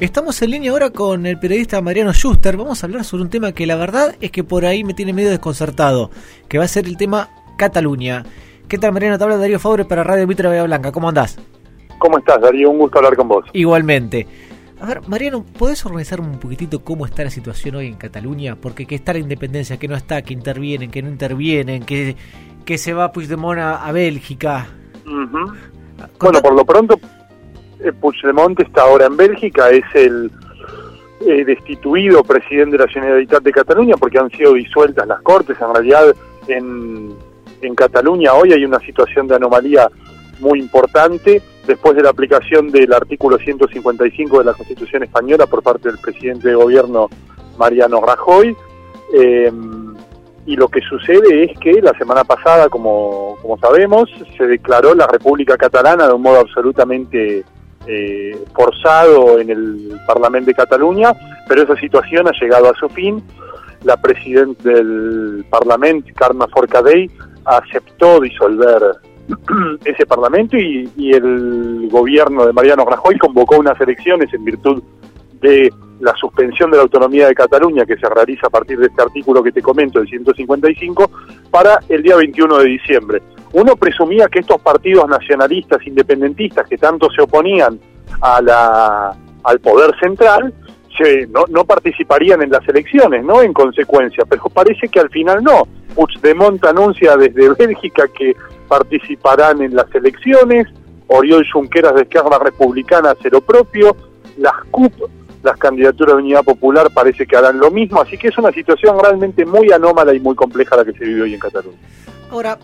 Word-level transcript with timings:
Estamos 0.00 0.40
en 0.42 0.52
línea 0.52 0.70
ahora 0.70 0.90
con 0.90 1.26
el 1.26 1.40
periodista 1.40 1.80
Mariano 1.80 2.12
Schuster. 2.12 2.56
Vamos 2.56 2.80
a 2.80 2.86
hablar 2.86 3.02
sobre 3.02 3.24
un 3.24 3.30
tema 3.30 3.50
que 3.50 3.66
la 3.66 3.74
verdad 3.74 4.14
es 4.20 4.30
que 4.30 4.44
por 4.44 4.64
ahí 4.64 4.84
me 4.84 4.94
tiene 4.94 5.12
medio 5.12 5.28
desconcertado, 5.28 6.12
que 6.46 6.56
va 6.56 6.64
a 6.64 6.68
ser 6.68 6.86
el 6.86 6.96
tema 6.96 7.30
Cataluña. 7.56 8.24
¿Qué 8.68 8.78
tal 8.78 8.92
Mariano? 8.92 9.18
Te 9.18 9.24
habla 9.24 9.38
Darío 9.38 9.58
Fabre 9.58 9.84
para 9.84 10.04
Radio 10.04 10.28
Mitra 10.28 10.50
Bahía 10.50 10.62
Blanca. 10.62 10.92
¿Cómo 10.92 11.08
andás? 11.08 11.36
¿Cómo 11.98 12.16
estás 12.16 12.40
Darío? 12.40 12.70
Un 12.70 12.78
gusto 12.78 12.98
hablar 12.98 13.16
con 13.16 13.26
vos. 13.26 13.44
Igualmente. 13.52 14.28
A 14.80 14.86
ver, 14.86 15.00
Mariano, 15.08 15.42
¿podés 15.42 15.84
organizar 15.84 16.20
un 16.20 16.38
poquitito 16.38 16.84
cómo 16.84 17.04
está 17.04 17.24
la 17.24 17.30
situación 17.30 17.74
hoy 17.74 17.88
en 17.88 17.96
Cataluña? 17.96 18.54
Porque 18.54 18.86
que 18.86 18.94
está 18.94 19.12
la 19.14 19.18
independencia, 19.18 19.78
que 19.78 19.88
no 19.88 19.96
está, 19.96 20.22
que 20.22 20.32
intervienen, 20.32 20.92
que 20.92 21.02
no 21.02 21.08
intervienen, 21.08 21.82
que, 21.82 22.14
que 22.64 22.78
se 22.78 22.92
va 22.92 23.10
Puigdemont 23.10 23.58
a, 23.58 23.84
a 23.84 23.90
Bélgica. 23.90 24.68
Bueno, 25.04 26.40
por 26.40 26.54
lo 26.54 26.64
pronto 26.64 27.00
Puigdemont 28.00 28.58
está 28.60 28.82
ahora 28.82 29.06
en 29.06 29.16
Bélgica, 29.16 29.70
es 29.70 29.84
el 29.94 30.30
eh, 31.26 31.44
destituido 31.44 32.22
presidente 32.22 32.76
de 32.76 32.84
la 32.84 32.90
Generalitat 32.90 33.42
de 33.42 33.52
Cataluña 33.52 33.96
porque 33.96 34.18
han 34.18 34.30
sido 34.30 34.54
disueltas 34.54 35.06
las 35.06 35.20
cortes. 35.22 35.56
En 35.60 35.74
realidad, 35.74 36.14
en, 36.46 37.14
en 37.60 37.74
Cataluña 37.74 38.34
hoy 38.34 38.52
hay 38.52 38.64
una 38.64 38.80
situación 38.80 39.26
de 39.26 39.36
anomalía 39.36 39.88
muy 40.40 40.60
importante 40.60 41.42
después 41.66 41.96
de 41.96 42.02
la 42.02 42.10
aplicación 42.10 42.70
del 42.70 42.92
artículo 42.92 43.36
155 43.38 44.38
de 44.38 44.44
la 44.44 44.54
Constitución 44.54 45.02
española 45.02 45.46
por 45.46 45.62
parte 45.62 45.88
del 45.88 45.98
presidente 45.98 46.48
de 46.48 46.54
gobierno 46.54 47.08
Mariano 47.58 48.00
Rajoy. 48.00 48.56
Eh, 49.12 49.52
y 50.46 50.56
lo 50.56 50.68
que 50.68 50.80
sucede 50.80 51.44
es 51.44 51.58
que 51.58 51.82
la 51.82 51.92
semana 51.98 52.24
pasada, 52.24 52.70
como, 52.70 53.36
como 53.42 53.58
sabemos, 53.58 54.08
se 54.36 54.46
declaró 54.46 54.94
la 54.94 55.06
República 55.06 55.58
Catalana 55.58 56.06
de 56.06 56.14
un 56.14 56.22
modo 56.22 56.40
absolutamente 56.40 57.44
eh, 57.86 58.36
forzado 58.54 59.38
en 59.38 59.50
el 59.50 60.00
Parlamento 60.06 60.46
de 60.48 60.54
Cataluña, 60.54 61.12
pero 61.48 61.62
esa 61.62 61.76
situación 61.76 62.26
ha 62.28 62.32
llegado 62.40 62.70
a 62.70 62.74
su 62.74 62.88
fin. 62.88 63.22
La 63.84 63.96
presidenta 63.96 64.70
del 64.70 65.44
Parlamento, 65.48 66.08
Carme 66.14 66.46
Forcadell, 66.52 67.10
aceptó 67.44 68.20
disolver 68.20 68.82
ese 69.84 70.06
Parlamento 70.06 70.56
y, 70.56 70.90
y, 70.96 71.12
el 71.12 71.88
gobierno 71.90 72.46
de 72.46 72.52
Mariano 72.52 72.84
Rajoy 72.84 73.18
convocó 73.18 73.58
unas 73.58 73.80
elecciones 73.80 74.32
en 74.34 74.44
virtud 74.44 74.82
de 75.40 75.72
la 76.00 76.14
suspensión 76.14 76.70
de 76.70 76.76
la 76.76 76.84
autonomía 76.84 77.26
de 77.26 77.34
Cataluña 77.34 77.84
que 77.84 77.96
se 77.96 78.08
realiza 78.08 78.46
a 78.46 78.50
partir 78.50 78.78
de 78.78 78.86
este 78.86 79.02
artículo 79.02 79.42
que 79.42 79.52
te 79.52 79.62
comento, 79.62 80.00
el 80.00 80.08
155, 80.08 81.10
para 81.50 81.80
el 81.88 82.02
día 82.02 82.16
21 82.16 82.58
de 82.58 82.64
diciembre 82.64 83.22
uno 83.52 83.76
presumía 83.76 84.28
que 84.28 84.40
estos 84.40 84.60
partidos 84.60 85.08
nacionalistas 85.08 85.84
independentistas 85.86 86.68
que 86.68 86.76
tanto 86.76 87.08
se 87.10 87.22
oponían 87.22 87.80
a 88.20 88.42
la, 88.42 89.16
al 89.42 89.60
poder 89.60 89.98
central 89.98 90.52
no, 91.28 91.44
no 91.48 91.64
participarían 91.64 92.42
en 92.42 92.50
las 92.50 92.66
elecciones, 92.68 93.24
¿no? 93.24 93.42
En 93.42 93.52
consecuencia, 93.52 94.24
pero 94.28 94.44
parece 94.44 94.88
que 94.88 95.00
al 95.00 95.10
final 95.10 95.42
no. 95.42 95.62
Puigdemont 95.94 96.64
anuncia 96.64 97.16
desde 97.16 97.54
Bélgica 97.54 98.08
que 98.08 98.34
participarán 98.68 99.62
en 99.62 99.74
las 99.74 99.92
elecciones, 99.94 100.66
Oriol 101.08 101.46
Junqueras 101.50 101.94
de 101.94 102.02
Esquerra 102.02 102.38
Republicana 102.42 103.12
hace 103.12 103.30
lo 103.30 103.40
propio, 103.40 103.96
las 104.36 104.54
CUP, 104.70 104.92
las 105.42 105.56
candidaturas 105.56 106.16
de 106.16 106.22
Unidad 106.22 106.44
Popular 106.44 106.88
parece 106.92 107.26
que 107.26 107.36
harán 107.36 107.58
lo 107.58 107.70
mismo, 107.70 108.00
así 108.00 108.18
que 108.18 108.28
es 108.28 108.38
una 108.38 108.52
situación 108.52 108.98
realmente 109.00 109.44
muy 109.44 109.70
anómala 109.72 110.14
y 110.14 110.20
muy 110.20 110.34
compleja 110.34 110.76
la 110.76 110.84
que 110.84 110.92
se 110.92 111.04
vive 111.04 111.22
hoy 111.22 111.34
en 111.34 111.40
Cataluña. 111.40 111.78
Ahora, 112.30 112.58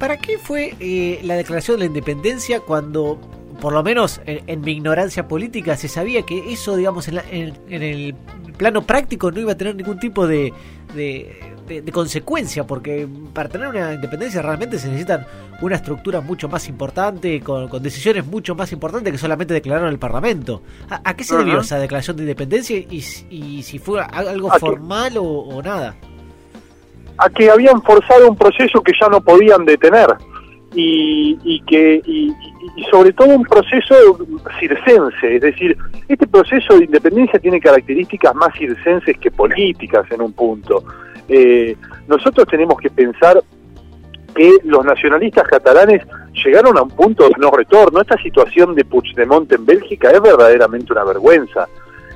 ¿Para 0.00 0.16
qué 0.16 0.38
fue 0.38 0.74
eh, 0.80 1.20
la 1.24 1.34
declaración 1.34 1.76
de 1.76 1.80
la 1.80 1.86
independencia 1.86 2.60
cuando, 2.60 3.20
por 3.60 3.74
lo 3.74 3.82
menos 3.82 4.22
en, 4.24 4.62
mi 4.62 4.72
ignorancia 4.72 5.28
política, 5.28 5.76
se 5.76 5.88
sabía 5.88 6.22
que 6.22 6.52
eso, 6.52 6.74
digamos, 6.74 7.06
en, 7.08 7.18
el 7.68 8.14
plano 8.60 8.82
práctico 8.82 9.30
no 9.30 9.40
iba 9.40 9.52
a 9.52 9.56
tener 9.56 9.74
ningún 9.74 9.98
tipo 9.98 10.26
de, 10.26 10.52
consecuencia? 11.92 12.66
Porque 12.66 13.08
para 13.32 13.48
tener 13.48 13.68
una 13.68 13.94
independencia 13.94 14.42
realmente 14.42 14.78
se 14.78 14.88
necesitan 14.88 15.26
una 15.62 15.76
estructura 15.76 16.20
mucho 16.20 16.46
más 16.46 16.68
importante, 16.68 17.40
con, 17.40 17.70
decisiones 17.82 18.26
mucho 18.26 18.54
más 18.54 18.70
importantes 18.72 19.12
que 19.12 19.18
solamente 19.18 19.54
declararon 19.54 19.88
el 19.88 19.98
Parlamento. 19.98 20.60
¿A, 20.90 21.14
qué 21.14 21.24
se 21.24 21.38
debió 21.38 21.60
esa 21.60 21.78
declaración 21.78 22.18
de 22.18 22.24
independencia 22.24 22.76
y, 22.76 23.62
si 23.62 23.78
fue 23.78 24.02
algo 24.02 24.50
formal 24.58 25.14
o 25.16 25.62
nada? 25.62 25.96
a 27.22 27.28
que 27.28 27.50
habían 27.50 27.82
forzado 27.82 28.30
un 28.30 28.36
proceso 28.36 28.80
que 28.82 28.92
ya 28.98 29.06
no 29.08 29.20
podían 29.20 29.66
detener 29.66 30.08
y, 30.74 31.60
que 31.66 32.00
y, 32.04 32.34
sobre 32.90 33.12
todo 33.12 33.34
un 33.36 33.44
proceso 33.44 33.94
circense, 34.58 35.36
es 35.36 35.42
decir, 35.42 35.76
este 36.08 36.26
proceso 36.26 36.78
de 36.78 36.84
independencia 36.84 37.38
tiene 37.38 37.60
características 37.60 38.34
más 38.34 38.54
circenses 38.56 39.16
que 39.18 39.30
políticas 39.30 40.10
en 40.10 40.22
un 40.22 40.32
punto. 40.32 40.84
Eh, 41.28 41.76
nosotros 42.08 42.46
tenemos 42.48 42.78
que 42.80 42.90
pensar 42.90 43.42
que 44.34 44.58
los 44.64 44.84
nacionalistas 44.84 45.46
catalanes 45.48 46.02
llegaron 46.44 46.78
a 46.78 46.82
un 46.82 46.90
punto 46.90 47.28
de 47.28 47.34
no 47.38 47.50
retorno. 47.50 48.00
Esta 48.00 48.20
situación 48.22 48.74
de 48.74 48.84
Puigdemont 48.84 49.50
en 49.52 49.66
Bélgica 49.66 50.10
es 50.10 50.20
verdaderamente 50.20 50.92
una 50.92 51.04
vergüenza. 51.04 51.68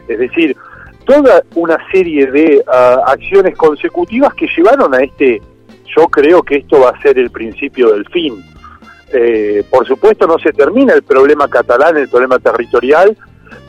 Es 0.08 0.18
decir, 0.18 0.56
toda 1.04 1.42
una 1.54 1.78
serie 1.90 2.30
de 2.30 2.62
ah, 2.66 3.02
acciones 3.06 3.56
consecutivas 3.56 4.32
que 4.34 4.46
llevaron 4.56 4.94
a 4.94 4.98
este, 4.98 5.42
yo 5.96 6.08
creo 6.08 6.42
que 6.42 6.56
esto 6.56 6.80
va 6.80 6.90
a 6.90 7.02
ser 7.02 7.18
el 7.18 7.30
principio 7.30 7.92
del 7.92 8.06
fin. 8.08 8.42
Eh, 9.12 9.64
por 9.70 9.86
supuesto 9.86 10.26
no 10.26 10.38
se 10.38 10.52
termina 10.52 10.92
el 10.92 11.02
problema 11.02 11.48
catalán, 11.48 11.96
el 11.96 12.08
problema 12.08 12.38
territorial, 12.38 13.16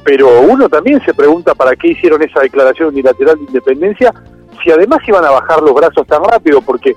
pero 0.04 0.42
uno 0.42 0.70
también 0.70 1.04
se 1.06 1.14
pregunta 1.14 1.54
para 1.54 1.76
qué 1.76 1.90
hicieron 1.90 2.22
esa 2.24 2.42
declaración 2.42 2.90
unilateral 2.90 3.38
de 3.38 3.44
independencia 3.44 4.14
si 4.64 4.72
además 4.72 5.00
iban 5.08 5.24
a 5.24 5.32
bajar 5.32 5.62
los 5.62 5.74
brazos 5.74 6.08
tan 6.08 6.24
rápido, 6.24 6.62
porque 6.62 6.96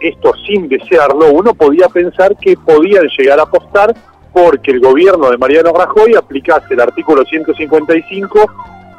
esto 0.00 0.32
sin 0.46 0.68
desearlo, 0.68 1.32
uno 1.32 1.54
podía 1.54 1.88
pensar 1.88 2.36
que 2.36 2.56
podían 2.56 3.08
llegar 3.18 3.40
a 3.40 3.42
apostar 3.42 3.94
porque 4.32 4.70
el 4.70 4.80
gobierno 4.80 5.30
de 5.30 5.38
Mariano 5.38 5.72
Rajoy 5.72 6.14
aplicase 6.14 6.74
el 6.74 6.80
artículo 6.80 7.24
155 7.24 8.46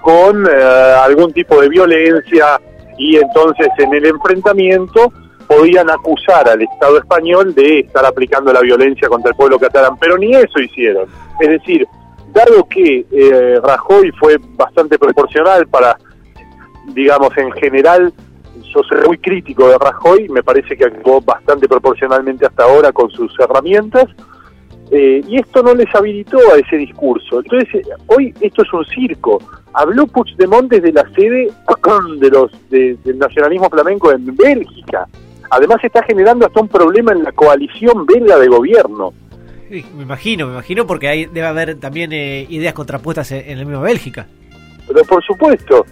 con 0.01 0.45
eh, 0.45 0.49
algún 1.01 1.31
tipo 1.31 1.61
de 1.61 1.69
violencia 1.69 2.59
y 2.97 3.15
entonces 3.15 3.69
en 3.77 3.93
el 3.93 4.05
enfrentamiento 4.05 5.13
podían 5.49 5.89
acusar 5.89 6.47
al 6.47 6.61
Estado 6.61 6.99
español 6.99 7.55
de 7.55 7.79
estar 7.79 8.05
aplicando 8.05 8.53
la 8.53 8.61
violencia 8.61 9.09
contra 9.09 9.31
el 9.31 9.35
pueblo 9.35 9.57
catalán, 9.57 9.97
pero 9.99 10.15
ni 10.15 10.35
eso 10.35 10.59
hicieron. 10.59 11.07
Es 11.39 11.49
decir, 11.49 11.87
dado 12.31 12.67
que 12.69 13.03
eh, 13.11 13.59
Rajoy 13.63 14.11
fue 14.11 14.37
bastante 14.55 14.99
proporcional 14.99 15.67
para, 15.67 15.97
digamos, 16.93 17.35
en 17.35 17.51
general, 17.53 18.13
yo 18.71 18.83
soy 18.83 18.99
muy 19.07 19.17
crítico 19.17 19.67
de 19.67 19.79
Rajoy, 19.79 20.29
me 20.29 20.43
parece 20.43 20.77
que 20.77 20.85
actuó 20.85 21.19
bastante 21.19 21.67
proporcionalmente 21.67 22.45
hasta 22.45 22.65
ahora 22.65 22.91
con 22.91 23.09
sus 23.09 23.33
herramientas, 23.39 24.05
eh, 24.91 25.23
y 25.27 25.39
esto 25.39 25.63
no 25.63 25.73
les 25.73 25.93
habilitó 25.95 26.37
a 26.53 26.57
ese 26.57 26.77
discurso. 26.77 27.39
Entonces, 27.39 27.73
eh, 27.73 27.89
hoy 28.05 28.35
esto 28.39 28.61
es 28.61 28.71
un 28.71 28.85
circo. 28.85 29.39
Habló 29.73 30.05
Puigdemont 30.05 30.69
desde 30.69 30.91
la 30.91 31.09
sede 31.15 31.51
de 32.19 32.29
los 32.29 32.51
del 32.69 33.17
nacionalismo 33.17 33.67
flamenco 33.67 34.11
en 34.11 34.35
Bélgica. 34.35 35.07
Además 35.49 35.77
está 35.83 36.03
generando 36.03 36.45
hasta 36.45 36.61
un 36.61 36.67
problema 36.67 37.11
en 37.11 37.23
la 37.23 37.31
coalición 37.31 38.05
belga 38.05 38.37
de 38.37 38.47
gobierno. 38.47 39.13
me 39.69 40.03
imagino, 40.03 40.47
me 40.47 40.53
imagino, 40.53 40.85
porque 40.85 41.07
ahí 41.07 41.25
debe 41.25 41.47
haber 41.47 41.79
también 41.79 42.11
eh, 42.13 42.45
ideas 42.49 42.73
contrapuestas 42.73 43.31
en, 43.31 43.49
en 43.49 43.59
la 43.59 43.65
misma 43.65 43.81
Bélgica. 43.81 44.27
Pero 44.87 45.03
por 45.03 45.23
supuesto, 45.23 45.85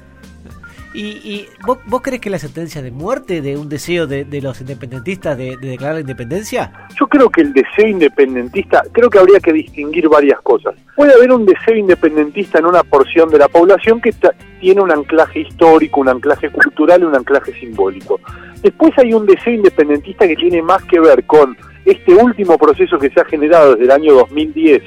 ¿Y, 0.99 1.45
¿vos, 1.63 2.01
crees 2.01 2.19
que 2.19 2.31
la 2.31 2.39
sentencia 2.39 2.81
de 2.81 2.89
muerte 2.89 3.41
de 3.41 3.55
un 3.55 3.69
deseo 3.69 4.07
de, 4.07 4.25
los 4.41 4.59
independentistas 4.61 5.37
de, 5.37 5.55
declarar 5.57 5.95
la 5.95 6.01
independencia? 6.01 6.87
Yo 6.99 7.05
creo 7.05 7.29
que 7.29 7.41
el 7.41 7.53
deseo 7.53 7.87
independentista, 7.87 8.81
creo 8.91 9.07
que 9.07 9.19
habría 9.19 9.39
que 9.39 9.53
distinguir 9.53 10.09
varias 10.09 10.41
cosas. 10.41 10.73
Puede 10.95 11.13
haber 11.13 11.31
un 11.31 11.45
deseo 11.45 11.75
independentista 11.75 12.57
en 12.57 12.65
una 12.65 12.81
porción 12.81 13.29
de 13.29 13.37
la 13.37 13.47
población 13.47 14.01
que 14.01 14.09
tiene 14.59 14.81
un 14.81 14.91
anclaje 14.91 15.41
histórico, 15.41 16.01
un 16.01 16.09
anclaje 16.09 16.49
cultural 16.49 17.03
un 17.03 17.15
anclaje 17.15 17.53
simbólico. 17.53 18.19
Después 18.61 18.91
hay 18.97 19.13
un 19.13 19.25
deseo 19.25 19.53
independentista 19.53 20.27
que 20.27 20.35
tiene 20.35 20.61
más 20.61 20.83
que 20.85 20.99
ver 20.99 21.23
con 21.25 21.55
este 21.85 22.13
último 22.15 22.57
proceso 22.57 22.97
que 22.97 23.09
se 23.09 23.21
ha 23.21 23.25
generado 23.25 23.71
desde 23.71 23.85
el 23.85 23.91
año 23.91 24.13
2010 24.13 24.83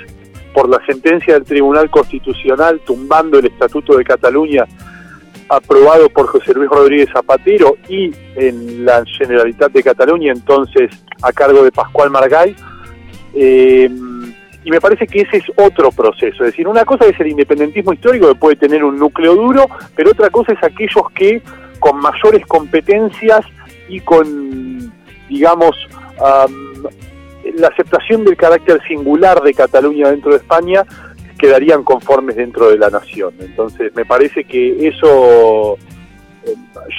por 0.53 0.69
la 0.69 0.85
sentencia 0.85 1.35
del 1.35 1.45
Tribunal 1.45 1.91
Constitucional 1.91 2.81
tumbando 2.85 3.39
el 3.39 3.47
Estatuto 3.47 3.97
de 3.97 4.05
Cataluña 4.05 4.67
aprobado 5.49 6.09
por 6.11 6.29
José 6.29 6.55
Luis 6.55 6.71
Rodríguez 6.71 7.09
Zapatero 7.13 7.77
y 7.89 8.13
en 8.37 8.85
la 8.85 9.05
Generalitat 9.19 9.73
de 9.73 9.83
Cataluña, 9.83 10.33
entonces 10.33 10.91
a 11.23 11.33
cargo 11.33 11.65
de 11.65 11.73
Pascual 11.73 12.11
Margay. 12.11 12.55
Eh, 13.35 13.91
y 14.65 14.71
me 14.71 14.81
parece 14.81 15.07
que 15.07 15.23
ese 15.23 15.39
es 15.39 15.45
otro 15.57 15.91
proceso. 15.91 16.45
Es 16.45 16.53
decir, 16.53 16.69
una 16.69 16.85
cosa 16.85 17.07
es 17.07 17.19
el 17.21 17.29
independentismo 17.29 17.93
histórico 17.93 18.29
que 18.29 18.35
puede 18.35 18.57
tener 18.57 18.85
un 18.85 18.99
núcleo 18.99 19.35
duro, 19.35 19.67
pero 19.95 20.11
otra 20.11 20.31
cosa 20.31 20.53
es 20.53 20.63
aquellos 20.63 21.11
que 21.15 21.43
con 21.79 21.99
mayores 21.99 22.45
competencias 22.47 23.41
y 23.89 24.01
con, 24.01 24.93
digamos, 25.29 25.77
la 27.57 27.69
aceptación 27.69 28.25
del 28.25 28.37
carácter 28.37 28.81
singular 28.87 29.41
de 29.43 29.55
Cataluña 29.55 30.11
dentro 30.11 30.33
de 30.33 30.37
España 30.39 30.85
quedarían 31.39 31.83
conformes 31.83 32.37
dentro 32.37 32.71
de 32.71 32.77
la 32.77 32.91
nación. 32.91 33.33
Entonces, 33.41 33.95
me 33.95 34.05
parece 34.05 34.45
que 34.45 34.87
eso 34.87 35.79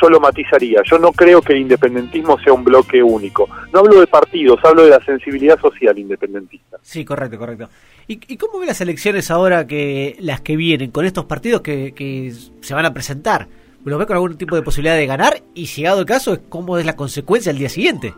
yo 0.01 0.09
lo 0.09 0.19
matizaría. 0.19 0.81
Yo 0.83 0.97
no 0.97 1.11
creo 1.11 1.41
que 1.41 1.53
el 1.53 1.59
independentismo 1.59 2.39
sea 2.39 2.53
un 2.53 2.63
bloque 2.63 3.01
único. 3.01 3.47
No 3.73 3.79
hablo 3.79 3.99
de 3.99 4.07
partidos, 4.07 4.59
hablo 4.63 4.83
de 4.83 4.91
la 4.91 5.03
sensibilidad 5.03 5.59
social 5.59 5.97
independentista. 5.97 6.77
Sí, 6.81 7.03
correcto, 7.05 7.37
correcto. 7.37 7.69
¿Y, 8.07 8.35
cómo 8.37 8.59
ve 8.59 8.65
las 8.65 8.81
elecciones 8.81 9.31
ahora 9.31 9.65
que 9.65 10.17
las 10.19 10.41
que 10.41 10.57
vienen 10.57 10.91
con 10.91 11.05
estos 11.05 11.25
partidos 11.25 11.61
que, 11.61 11.93
que 11.93 12.33
se 12.61 12.73
van 12.73 12.85
a 12.85 12.93
presentar? 12.93 13.47
¿Lo 13.85 13.97
ve 13.97 14.05
con 14.05 14.15
algún 14.15 14.37
tipo 14.37 14.55
de 14.55 14.61
posibilidad 14.61 14.95
de 14.95 15.07
ganar? 15.07 15.41
Y 15.53 15.65
llegado 15.65 16.01
el 16.01 16.05
caso, 16.05 16.37
¿cómo 16.49 16.77
es 16.77 16.85
la 16.85 16.95
consecuencia 16.95 17.51
el 17.51 17.57
día 17.57 17.69
siguiente? 17.69 18.13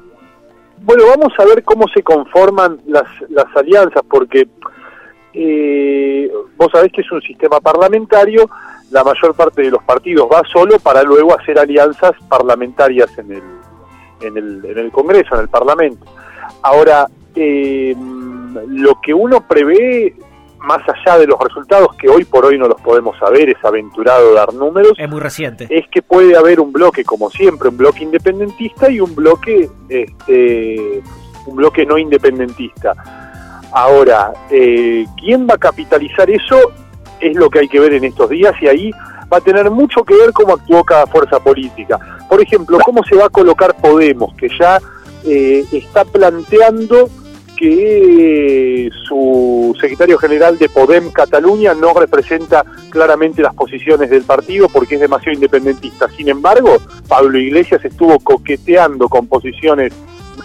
Bueno, 0.81 1.03
vamos 1.07 1.31
a 1.37 1.45
ver 1.45 1.63
cómo 1.63 1.85
se 1.93 2.01
conforman 2.01 2.81
las, 2.87 3.05
las 3.29 3.45
alianzas, 3.55 4.01
porque 4.09 4.47
eh, 5.33 6.31
vos 6.57 6.69
sabés 6.71 6.91
que 6.91 7.01
es 7.01 7.11
un 7.11 7.21
sistema 7.21 7.59
parlamentario, 7.59 8.49
la 8.93 9.03
mayor 9.03 9.33
parte 9.33 9.63
de 9.63 9.71
los 9.71 9.83
partidos 9.83 10.29
va 10.31 10.43
solo 10.51 10.77
para 10.77 11.01
luego 11.01 11.37
hacer 11.37 11.57
alianzas 11.57 12.11
parlamentarias 12.29 13.09
en 13.17 13.31
el, 13.31 13.43
en 14.21 14.37
el, 14.37 14.65
en 14.65 14.77
el 14.77 14.91
Congreso, 14.91 15.33
en 15.33 15.41
el 15.41 15.49
Parlamento. 15.49 16.05
Ahora, 16.61 17.07
eh, 17.35 17.95
lo 18.67 19.01
que 19.01 19.11
uno 19.11 19.47
prevé, 19.47 20.13
más 20.59 20.81
allá 20.87 21.17
de 21.17 21.25
los 21.25 21.39
resultados 21.39 21.95
que 21.95 22.07
hoy 22.07 22.23
por 22.23 22.45
hoy 22.45 22.59
no 22.59 22.67
los 22.67 22.79
podemos 22.81 23.17
saber, 23.17 23.49
es 23.49 23.65
aventurado 23.65 24.31
dar 24.35 24.53
números. 24.53 24.93
Es 24.95 25.09
muy 25.09 25.19
reciente. 25.19 25.65
Es 25.71 25.87
que 25.89 26.03
puede 26.03 26.37
haber 26.37 26.59
un 26.59 26.71
bloque, 26.71 27.03
como 27.03 27.31
siempre, 27.31 27.69
un 27.69 27.77
bloque 27.77 28.03
independentista 28.03 28.91
y 28.91 28.99
un 28.99 29.15
bloque, 29.15 29.71
este, 29.89 31.01
un 31.47 31.55
bloque 31.55 31.83
no 31.83 31.97
independentista. 31.97 32.93
Ahora, 33.71 34.33
eh, 34.51 35.07
¿quién 35.17 35.47
va 35.49 35.55
a 35.55 35.57
capitalizar 35.57 36.29
eso? 36.29 36.71
Es 37.23 37.35
lo 37.35 37.49
que 37.49 37.59
hay 37.59 37.67
que 37.67 37.79
ver 37.79 37.93
en 37.93 38.03
estos 38.03 38.29
días 38.29 38.53
y 38.61 38.67
ahí 38.67 38.91
va 39.31 39.37
a 39.37 39.41
tener 39.41 39.69
mucho 39.71 40.03
que 40.03 40.15
ver 40.15 40.31
cómo 40.33 40.53
actuó 40.53 40.83
cada 40.83 41.07
fuerza 41.07 41.39
política. 41.39 41.99
Por 42.29 42.41
ejemplo, 42.41 42.77
cómo 42.83 43.03
se 43.03 43.15
va 43.15 43.25
a 43.25 43.29
colocar 43.29 43.75
Podemos, 43.75 44.33
que 44.35 44.49
ya 44.59 44.79
eh, 45.25 45.63
está 45.71 46.05
planteando 46.05 47.09
que 47.55 48.89
su 49.07 49.75
secretario 49.79 50.17
general 50.17 50.57
de 50.57 50.69
Podem 50.69 51.11
Cataluña 51.11 51.73
no 51.73 51.93
representa 51.93 52.65
claramente 52.89 53.41
las 53.41 53.53
posiciones 53.53 54.09
del 54.09 54.23
partido 54.23 54.67
porque 54.69 54.95
es 54.95 55.01
demasiado 55.01 55.35
independentista. 55.35 56.09
Sin 56.09 56.29
embargo, 56.29 56.77
Pablo 57.07 57.37
Iglesias 57.37 57.85
estuvo 57.85 58.19
coqueteando 58.19 59.07
con 59.07 59.27
posiciones 59.27 59.93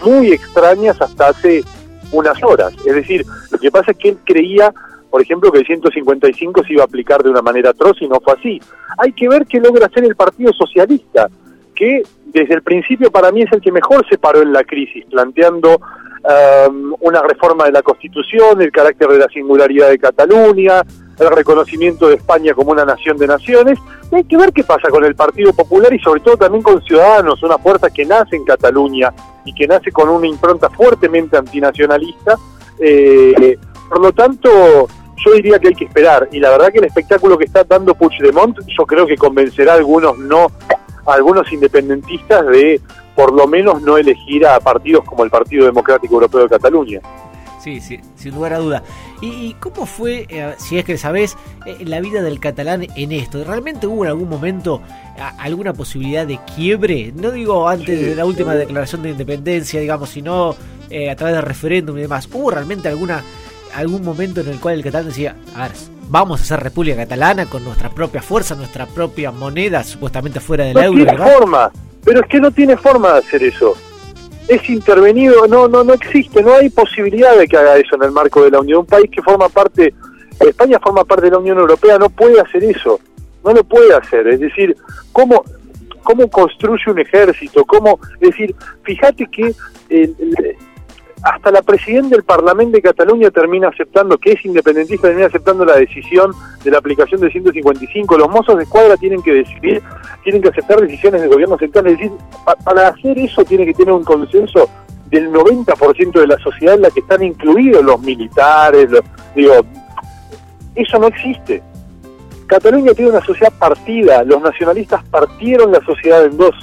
muy 0.05 0.33
extrañas 0.33 1.01
hasta 1.01 1.29
hace 1.29 1.65
unas 2.13 2.43
horas. 2.43 2.73
Es 2.87 2.95
decir, 2.95 3.25
lo 3.51 3.59
que 3.59 3.71
pasa 3.71 3.93
es 3.93 3.97
que 3.97 4.11
él 4.11 4.19
creía, 4.25 4.73
por 5.11 5.23
ejemplo, 5.23 5.51
que 5.51 5.59
el 5.59 5.67
155 5.67 6.65
se 6.65 6.73
iba 6.73 6.83
a 6.83 6.87
aplicar 6.87 7.23
de 7.23 7.31
una 7.31 7.43
manera 7.43 7.71
atroz 7.71 7.97
y 8.01 8.09
no 8.09 8.21
fue 8.21 8.35
así. 8.35 8.61
Hay 8.99 9.13
que 9.13 9.29
ver 9.29 9.47
qué 9.47 9.61
logra 9.61 9.87
hacer 9.87 10.05
el 10.05 10.17
Partido 10.17 10.53
Socialista, 10.53 11.29
que 11.75 12.03
desde 12.27 12.55
el 12.55 12.63
principio 12.63 13.11
para 13.11 13.33
mí 13.33 13.43
es 13.43 13.53
el 13.53 13.61
que 13.61 13.73
mejor 13.73 14.07
se 14.09 14.19
paró 14.19 14.43
en 14.43 14.53
la 14.53 14.65
crisis, 14.65 15.05
planteando 15.07 15.77
um, 15.77 16.95
una 17.01 17.23
reforma 17.23 17.65
de 17.65 17.73
la 17.73 17.83
Constitución, 17.83 18.61
el 18.61 18.71
carácter 18.73 19.09
de 19.09 19.19
la 19.19 19.29
singularidad 19.29 19.89
de 19.89 19.99
Cataluña, 19.99 20.83
el 21.19 21.31
reconocimiento 21.31 22.09
de 22.09 22.17
España 22.17 22.55
como 22.55 22.73
una 22.73 22.85
nación 22.85 23.17
de 23.17 23.27
naciones. 23.27 23.79
hay 24.13 24.25
que 24.25 24.37
ver 24.37 24.53
qué 24.53 24.63
pasa 24.63 24.89
con 24.89 25.05
el 25.05 25.15
Partido 25.15 25.53
Popular 25.53 25.93
y 25.93 25.99
sobre 25.99 26.21
todo 26.21 26.37
también 26.37 26.63
con 26.63 26.83
Ciudadanos, 26.83 27.43
una 27.43 27.59
fuerza 27.59 27.91
que 27.91 28.05
nace 28.05 28.37
en 28.37 28.45
Cataluña 28.45 29.13
y 29.45 29.55
que 29.55 29.67
nace 29.67 29.91
con 29.91 30.09
una 30.09 30.27
impronta 30.27 30.69
fuertemente 30.71 31.37
antinacionalista. 31.37 32.37
Eh, 32.79 33.59
por 33.89 34.01
lo 34.01 34.13
tanto, 34.13 34.89
yo 35.29 35.35
diría 35.35 35.59
que 35.59 35.69
hay 35.69 35.75
que 35.75 35.85
esperar. 35.85 36.29
Y 36.33 36.41
la 36.41 36.51
verdad 36.51 36.73
que 36.73 36.79
el 36.79 36.85
espectáculo 36.85 37.39
que 37.39 37.45
está 37.45 37.65
dando 37.65 37.95
Puigdemont, 37.95 38.59
yo 38.67 38.87
creo 38.87 39.07
que 39.07 39.17
convencerá 39.17 39.73
a 39.73 39.77
algunos 39.77 40.19
no, 40.19 40.47
a 41.07 41.15
algunos 41.15 41.51
independentistas 41.53 42.47
de 42.47 42.81
por 43.15 43.33
lo 43.33 43.47
menos 43.47 43.83
no 43.83 43.99
elegir 43.99 44.47
a 44.47 44.61
partidos 44.61 45.05
como 45.05 45.25
el 45.25 45.31
Partido 45.31 45.67
Democrático 45.67 46.15
Europeo 46.15 46.43
de 46.43 46.49
Cataluña. 46.49 47.01
Sí, 47.61 47.81
sí, 47.81 47.99
sin 48.15 48.35
lugar 48.35 48.53
a 48.53 48.59
duda. 48.59 48.83
¿Y, 49.21 49.55
cómo 49.55 49.85
fue, 49.85 50.27
eh, 50.29 50.55
si 50.59 50.79
es 50.79 50.85
que 50.85 50.97
sabés, 50.97 51.37
eh, 51.67 51.79
la 51.85 52.01
vida 52.01 52.23
del 52.23 52.39
catalán 52.39 52.87
en 52.95 53.11
esto? 53.11 53.43
¿Realmente 53.43 53.89
hubo 53.89 54.05
en 54.05 54.11
algún 54.11 54.29
momento 54.29 54.81
alguna 55.39 55.73
posibilidad 55.73 56.25
de 56.25 56.39
quiebre? 56.55 57.13
No 57.17 57.33
digo 57.33 57.69
antes 57.69 58.01
de 58.01 58.15
la 58.15 58.25
última 58.25 58.55
declaración 58.55 59.03
de 59.03 59.11
independencia, 59.11 59.81
digamos, 59.81 60.11
sino 60.11 60.55
eh, 60.89 61.11
a 61.11 61.17
través 61.17 61.35
del 61.35 61.45
referéndum 61.45 61.99
y 61.99 62.03
demás. 62.03 62.29
¿Hubo 62.33 62.53
realmente 62.53 62.89
alguna 62.89 63.25
algún 63.75 64.05
momento 64.05 64.41
en 64.41 64.49
el 64.49 64.61
cual 64.61 64.77
el 64.77 64.83
catalán 64.83 65.07
decía, 65.07 65.37
a 65.55 65.69
ver, 65.69 65.73
vamos 66.09 66.41
a 66.41 66.43
hacer 66.43 66.61
República 66.61 66.97
Catalana 66.97 67.47
con 67.47 67.65
nuestra 67.65 67.91
propia 67.91 68.23
fuerza, 68.23 68.55
nuestra 68.55 68.87
propia 68.87 69.31
moneda, 69.31 69.85
supuestamente 69.85 70.41
fuera 70.41 70.65
del 70.65 70.75
no 70.75 70.83
euro? 70.83 71.05
Tiene 71.05 71.19
forma, 71.19 71.71
pero 72.05 72.21
es 72.21 72.27
que 72.27 72.41
no 72.41 72.51
tiene 72.51 72.77
forma 72.77 73.13
de 73.13 73.19
hacer 73.19 73.43
eso 73.43 73.77
es 74.49 74.69
intervenido, 74.71 75.47
no, 75.47 75.69
no, 75.69 75.85
no 75.85 75.93
existe, 75.93 76.43
no 76.43 76.55
hay 76.55 76.71
posibilidad 76.71 77.37
de 77.37 77.47
que 77.47 77.57
haga 77.57 77.77
eso 77.77 77.95
en 77.97 78.03
el 78.03 78.11
marco 78.11 78.43
de 78.43 78.51
la 78.51 78.61
Unión. 78.61 78.81
Un 78.81 78.87
país 78.87 79.11
que 79.11 79.23
forma 79.23 79.49
parte, 79.51 79.93
España 80.41 80.79
forma 80.83 81.05
parte 81.05 81.27
de 81.27 81.33
la 81.33 81.39
Unión 81.39 81.59
Europea, 81.59 81.99
no 81.99 82.09
puede 82.09 82.41
hacer 82.41 82.65
eso, 82.65 82.99
no 83.45 83.53
lo 83.53 83.63
puede 83.63 83.95
hacer. 83.95 84.27
Es 84.27 84.41
decir, 84.41 84.75
¿cómo, 85.13 85.45
cómo 86.03 86.29
construye 86.31 86.91
un 86.91 86.99
ejército? 86.99 87.65
¿Cómo, 87.67 88.01
es 88.21 88.31
decir, 88.31 88.57
fíjate 88.83 89.27
que 89.27 89.55
el, 89.91 90.17
hasta 91.23 91.51
la 91.51 91.63
presidenta 91.63 92.11
del 92.11 92.25
Parlamento 92.25 92.77
de 92.77 92.83
Cataluña 92.83 93.31
termina 93.31 93.69
aceptando, 93.69 94.19
que 94.19 94.33
es 94.33 94.45
independentista, 94.45 95.09
termina 95.09 95.27
aceptando 95.27 95.65
la 95.65 95.77
decisión 95.77 96.33
de 96.63 96.71
la 96.71 96.79
aplicación 96.79 97.21
del 97.21 97.33
155. 97.33 98.19
Los 98.19 98.29
mozos 98.29 98.57
de 98.57 98.65
escuadra 98.65 98.97
tienen 98.97 99.23
que 99.23 99.33
decidir, 99.35 99.83
tienen 100.23 100.43
que 100.43 100.49
aceptar 100.49 100.81
decisiones 100.81 101.21
del 101.21 101.31
gobierno 101.31 101.59
central. 101.59 101.87
Es 101.89 101.99
decir, 101.99 102.13
para 102.65 102.89
hacer 102.89 103.19
eso 103.19 103.45
tiene 103.45 103.67
que 103.67 103.75
tener 103.75 103.93
un 103.93 104.05
consenso 104.05 104.69
del 105.11 105.33
90% 105.33 106.13
de 106.13 106.27
la 106.27 106.39
sociedad 106.39 106.75
en 106.75 106.83
la 106.83 106.91
que 106.91 107.01
están 107.01 107.23
incluidos 107.23 107.83
los 107.85 108.01
militares. 108.01 108.91
digo, 109.35 109.55
eso 110.75 110.99
no 110.99 111.09
existe. 111.09 111.63
Cataluña 112.47 112.95
tiene 112.95 113.11
una 113.11 113.25
sociedad 113.25 113.53
partida, 113.59 114.23
los 114.25 114.41
nacionalistas 114.41 115.05
partieron 115.11 115.71
la 115.71 115.81
sociedad 115.85 116.25
en 116.25 116.37
dos, 116.37 116.55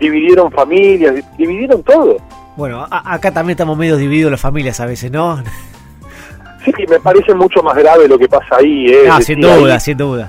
dividieron 0.00 0.50
familias, 0.50 1.24
dividieron 1.36 1.82
todo. 1.84 2.16
Bueno, 2.58 2.84
acá 2.90 3.30
también 3.30 3.52
estamos 3.52 3.78
medio 3.78 3.96
divididos 3.96 4.32
las 4.32 4.40
familias 4.40 4.80
a 4.80 4.86
veces, 4.86 5.12
¿no? 5.12 5.40
Sí, 6.64 6.72
me 6.88 6.98
parece 6.98 7.32
mucho 7.32 7.62
más 7.62 7.76
grave 7.76 8.08
lo 8.08 8.18
que 8.18 8.28
pasa 8.28 8.56
ahí. 8.56 8.88
¿eh? 8.88 9.08
Ah, 9.08 9.22
sin 9.22 9.40
duda, 9.40 9.78
sin 9.78 9.96
duda. 9.96 10.28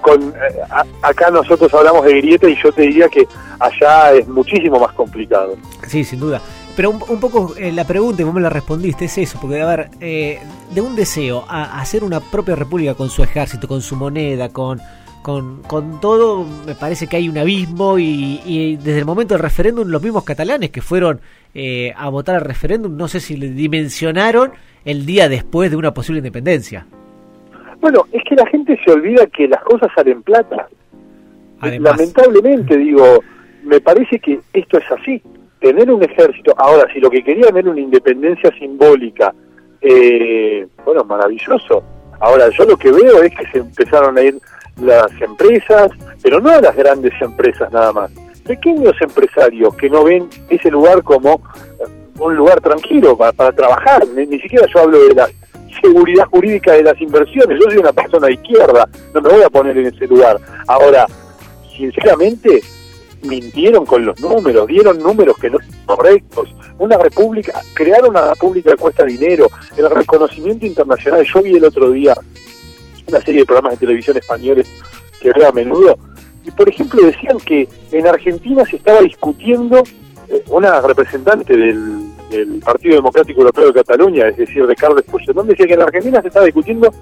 Con, 0.00 0.22
eh, 0.28 0.60
acá 1.02 1.30
nosotros 1.32 1.74
hablamos 1.74 2.04
de 2.04 2.20
grieta 2.20 2.48
y 2.48 2.56
yo 2.62 2.70
te 2.70 2.82
diría 2.82 3.08
que 3.08 3.26
allá 3.58 4.12
es 4.12 4.28
muchísimo 4.28 4.78
más 4.78 4.92
complicado. 4.92 5.56
Sí, 5.88 6.04
sin 6.04 6.20
duda. 6.20 6.40
Pero 6.76 6.90
un, 6.90 7.18
poco 7.18 7.52
eh, 7.56 7.72
la 7.72 7.84
pregunta, 7.84 8.22
y 8.22 8.24
vos 8.24 8.34
me 8.34 8.40
la 8.40 8.48
respondiste, 8.48 9.06
es 9.06 9.18
eso, 9.18 9.36
porque 9.40 9.60
a 9.60 9.66
ver, 9.66 9.90
eh, 10.00 10.40
de 10.70 10.80
un 10.80 10.94
deseo 10.94 11.46
a 11.48 11.80
hacer 11.80 12.04
una 12.04 12.20
propia 12.20 12.54
república 12.54 12.94
con 12.94 13.10
su 13.10 13.24
ejército, 13.24 13.66
con 13.66 13.82
su 13.82 13.96
moneda, 13.96 14.50
con 14.50 14.80
con, 15.24 15.62
con 15.62 16.02
todo 16.02 16.44
me 16.66 16.74
parece 16.74 17.06
que 17.06 17.16
hay 17.16 17.30
un 17.30 17.38
abismo 17.38 17.98
y, 17.98 18.76
desde 18.76 18.98
el 18.98 19.06
momento 19.06 19.32
del 19.32 19.42
referéndum 19.42 19.88
los 19.88 20.02
mismos 20.02 20.22
catalanes 20.22 20.68
que 20.68 20.82
fueron 20.82 21.18
eh, 21.54 21.94
a 21.96 22.10
votar 22.10 22.34
al 22.34 22.42
referéndum 22.42 22.94
no 22.94 23.08
sé 23.08 23.20
si 23.20 23.38
le 23.38 23.48
dimensionaron 23.48 24.52
el 24.84 25.06
día 25.06 25.30
después 25.30 25.70
de 25.70 25.78
una 25.78 25.94
posible 25.94 26.18
independencia. 26.18 26.86
Bueno, 27.80 28.04
es 28.12 28.22
que 28.28 28.34
la 28.34 28.46
gente 28.48 28.78
se 28.84 28.92
olvida 28.92 29.26
que 29.28 29.48
las 29.48 29.62
cosas 29.62 29.90
salen 29.94 30.22
plata. 30.22 30.68
Lamentablemente 31.62 32.76
digo, 32.76 33.20
me 33.62 33.80
parece 33.80 34.18
que 34.18 34.40
esto 34.52 34.76
es 34.76 34.84
así. 34.90 35.22
Tener 35.58 35.90
un 35.90 36.02
ejército, 36.02 36.52
ahora 36.58 36.86
si 36.92 37.00
lo 37.00 37.08
que 37.08 37.24
querían 37.24 37.56
era 37.56 37.70
una 37.70 37.80
independencia 37.80 38.50
simbólica, 38.58 39.34
eh, 39.80 40.66
bueno, 40.84 41.02
maravilloso. 41.04 41.82
Ahora 42.20 42.50
yo 42.50 42.64
lo 42.66 42.76
que 42.76 42.92
veo 42.92 43.22
es 43.22 43.34
que 43.34 43.46
se 43.52 43.58
empezaron 43.58 44.18
a 44.18 44.20
ir 44.20 44.34
las 44.80 45.10
empresas, 45.20 45.90
pero 46.22 46.40
no 46.40 46.50
a 46.50 46.60
las 46.60 46.76
grandes 46.76 47.12
empresas 47.20 47.72
nada 47.72 47.92
más. 47.92 48.10
Pequeños 48.44 48.94
empresarios 49.00 49.74
que 49.76 49.88
no 49.88 50.04
ven 50.04 50.28
ese 50.48 50.70
lugar 50.70 51.02
como 51.02 51.42
eh, 51.80 51.84
un 52.18 52.36
lugar 52.36 52.60
tranquilo 52.60 53.16
para, 53.16 53.52
trabajar. 53.52 54.06
Ni, 54.08 54.26
siquiera 54.38 54.66
yo 54.72 54.80
hablo 54.80 55.02
de 55.08 55.14
la 55.14 55.28
seguridad 55.80 56.26
jurídica 56.26 56.72
de 56.72 56.82
las 56.82 57.00
inversiones. 57.00 57.58
Yo 57.58 57.70
soy 57.70 57.78
una 57.78 57.92
persona 57.92 58.26
de 58.26 58.34
izquierda, 58.34 58.88
no 59.14 59.20
me 59.20 59.28
voy 59.30 59.42
a 59.42 59.50
poner 59.50 59.76
en 59.78 59.86
ese 59.86 60.06
lugar. 60.06 60.38
Ahora, 60.66 61.06
sinceramente, 61.76 62.62
mintieron 63.22 63.86
con 63.86 64.04
los 64.04 64.20
números, 64.20 64.66
dieron 64.66 64.98
números 64.98 65.36
que 65.38 65.50
no 65.50 65.58
son 65.58 65.96
correctos. 65.96 66.54
Una 66.78 66.98
república, 66.98 67.60
crear 67.72 68.04
una 68.04 68.30
república 68.30 68.72
que 68.72 68.76
cuesta 68.76 69.04
dinero, 69.04 69.48
el 69.76 69.88
reconocimiento 69.90 70.66
internacional. 70.66 71.24
Yo 71.24 71.42
vi 71.42 71.56
el 71.56 71.64
otro 71.64 71.90
día 71.90 72.14
una 73.06 73.20
serie 73.20 73.40
de 73.40 73.46
programas 73.46 73.72
de 73.72 73.86
televisión 73.86 74.16
españoles 74.16 74.68
que 75.20 75.32
veo 75.32 75.48
a 75.48 75.52
menudo, 75.52 75.98
y 76.44 76.50
por 76.50 76.68
ejemplo 76.68 77.04
decían 77.04 77.38
que 77.38 77.68
en 77.92 78.06
Argentina 78.06 78.64
se 78.64 78.76
estaba 78.76 79.00
discutiendo, 79.00 79.82
eh, 80.28 80.42
una 80.48 80.80
representante 80.80 81.56
del, 81.56 82.10
del 82.30 82.60
Partido 82.60 82.96
Democrático 82.96 83.40
Europeo 83.40 83.66
de 83.66 83.74
Cataluña, 83.74 84.28
es 84.28 84.36
decir, 84.36 84.66
de 84.66 84.76
Carles 84.76 85.04
Puigdemont, 85.04 85.48
decía 85.48 85.66
que 85.66 85.74
en 85.74 85.82
Argentina 85.82 86.20
se 86.20 86.28
está 86.28 86.42
discutiendo 86.42 86.92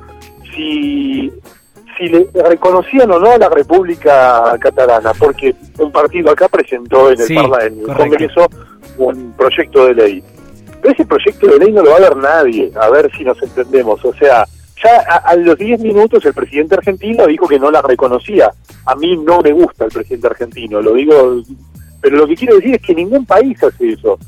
si 0.54 1.32
si 1.96 2.08
le 2.08 2.26
reconocían 2.48 3.10
o 3.10 3.18
no 3.18 3.32
a 3.32 3.38
la 3.38 3.48
República 3.48 4.56
Catalana, 4.58 5.12
porque 5.18 5.54
un 5.78 5.92
partido 5.92 6.30
acá 6.30 6.48
presentó 6.48 7.10
en 7.10 7.20
el, 7.20 7.30
en 7.30 7.80
el 7.80 7.96
Congreso 7.96 8.48
un 8.98 9.32
proyecto 9.32 9.86
de 9.86 9.94
ley. 9.94 10.24
Pero 10.80 10.94
ese 10.94 11.04
proyecto 11.04 11.46
de 11.46 11.58
ley 11.58 11.72
no 11.72 11.82
lo 11.82 11.90
va 11.90 11.96
a 11.96 12.00
ver 12.00 12.16
nadie, 12.16 12.72
a 12.80 12.90
ver 12.90 13.10
si 13.16 13.24
nos 13.24 13.40
entendemos. 13.42 14.04
O 14.04 14.14
sea, 14.14 14.44
ya 14.82 15.00
a, 15.00 15.36
los 15.36 15.56
10 15.58 15.80
minutos 15.80 16.24
el 16.24 16.34
presidente 16.34 16.74
argentino 16.74 17.26
dijo 17.26 17.46
que 17.46 17.58
no 17.58 17.70
la 17.70 17.82
reconocía. 17.82 18.50
A 18.86 18.94
mí 18.96 19.16
no 19.16 19.40
me 19.40 19.52
gusta 19.52 19.84
el 19.84 19.90
presidente 19.90 20.26
argentino, 20.26 20.80
lo 20.80 20.94
digo, 20.94 21.42
pero 22.00 22.16
lo 22.16 22.26
que 22.26 22.36
quiero 22.36 22.56
decir 22.56 22.74
es 22.74 22.82
que 22.82 22.94
ningún 22.94 23.24
país 23.24 23.62
hace 23.62 23.90
eso. 23.90 24.18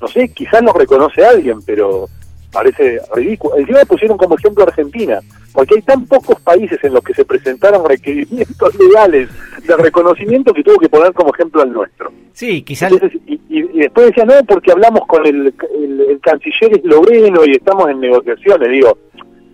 No 0.00 0.08
sé, 0.08 0.28
quizás 0.28 0.62
lo 0.62 0.72
reconoce 0.72 1.24
alguien, 1.24 1.62
pero 1.62 2.08
parece 2.52 3.00
ridículo. 3.14 3.56
Encima 3.56 3.84
pusieron 3.84 4.16
como 4.16 4.36
ejemplo 4.36 4.64
Argentina, 4.64 5.20
porque 5.52 5.74
hay 5.76 5.82
tan 5.82 6.06
pocos 6.06 6.40
países 6.40 6.82
en 6.84 6.94
los 6.94 7.02
que 7.02 7.14
se 7.14 7.24
presentaron 7.24 7.86
requerimientos 7.86 8.74
legales 8.78 9.28
de 9.66 9.76
reconocimiento 9.76 10.54
que 10.54 10.62
tuvo 10.62 10.78
que 10.78 10.88
poner 10.88 11.12
como 11.12 11.34
ejemplo 11.34 11.62
al 11.62 11.72
nuestro. 11.72 12.12
Sí, 12.32 12.62
quizás. 12.62 12.92
Y, 13.48 13.62
después 13.78 14.06
decía, 14.06 14.24
no, 14.24 14.34
porque 14.46 14.72
hablamos 14.72 15.06
con 15.06 15.26
el, 15.26 15.54
el, 15.74 16.20
canciller 16.20 16.78
esloveno 16.78 17.44
y 17.44 17.52
estamos 17.52 17.88
en 17.88 18.00
negociaciones. 18.00 18.70
Digo, 18.70 18.98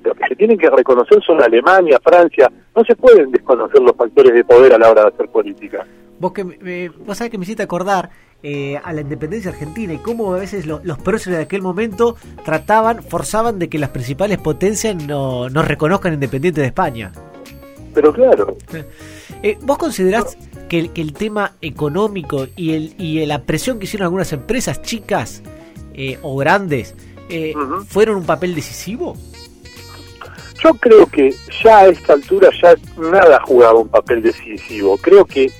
lo 0.05 0.15
que 0.15 0.29
se 0.29 0.37
tienen 0.37 0.59
que 0.59 0.71
reconocer 0.71 1.23
son 1.23 1.43
Alemania, 1.43 1.99
Francia. 2.03 2.51
No 2.75 2.85
se 2.85 2.95
pueden 2.97 3.31
desconocer 3.31 3.81
los 3.81 3.97
factores 3.97 4.33
de 4.33 4.45
poder 4.45 4.75
a 4.75 4.79
la 4.79 4.91
hora 4.91 5.03
de 5.03 5.09
hacer 5.09 5.29
política. 5.29 5.87
Vos, 6.19 6.33
que, 6.33 6.59
eh, 6.65 6.91
vos 7.05 7.19
sabés 7.19 7.31
que 7.31 7.39
me 7.39 7.45
hiciste 7.45 7.63
acordar 7.63 8.11
eh, 8.43 8.79
a 8.83 8.93
la 8.93 9.01
independencia 9.01 9.51
argentina 9.51 9.93
y 9.93 9.99
cómo 9.99 10.35
a 10.35 10.39
veces 10.39 10.67
los 10.67 10.99
próceres 10.99 11.39
de 11.39 11.45
aquel 11.45 11.63
momento 11.63 12.17
trataban, 12.45 13.03
forzaban 13.03 13.59
de 13.59 13.69
que 13.69 13.79
las 13.79 13.91
principales 13.91 14.39
potencias 14.39 14.95
no, 15.05 15.49
no 15.49 15.63
reconozcan 15.63 16.15
independiente 16.15 16.61
de 16.61 16.69
España. 16.69 17.13
Pero 17.95 18.13
claro. 18.13 18.57
Eh, 19.43 19.59
¿Vos 19.63 19.79
considerás 19.79 20.39
que, 20.69 20.79
el, 20.79 20.93
que 20.93 21.03
el 21.03 21.13
tema 21.13 21.53
económico 21.61 22.47
y, 22.57 22.73
el, 22.75 22.95
y 22.99 23.25
la 23.27 23.43
presión 23.43 23.79
que 23.79 23.85
hicieron 23.85 24.05
algunas 24.05 24.33
empresas 24.33 24.81
chicas 24.83 25.43
o 26.23 26.37
grandes 26.37 26.95
fueron 27.89 28.17
un 28.17 28.25
papel 28.25 28.55
decisivo? 28.55 29.17
Yo 30.63 30.75
creo 30.75 31.07
que 31.07 31.35
ya 31.63 31.79
a 31.79 31.87
esta 31.87 32.13
altura 32.13 32.51
ya 32.63 32.75
nada 32.97 33.41
jugaba 33.45 33.81
un 33.81 33.89
papel 33.89 34.23
decisivo. 34.23 34.97
Creo 34.97 35.25
que 35.25 35.51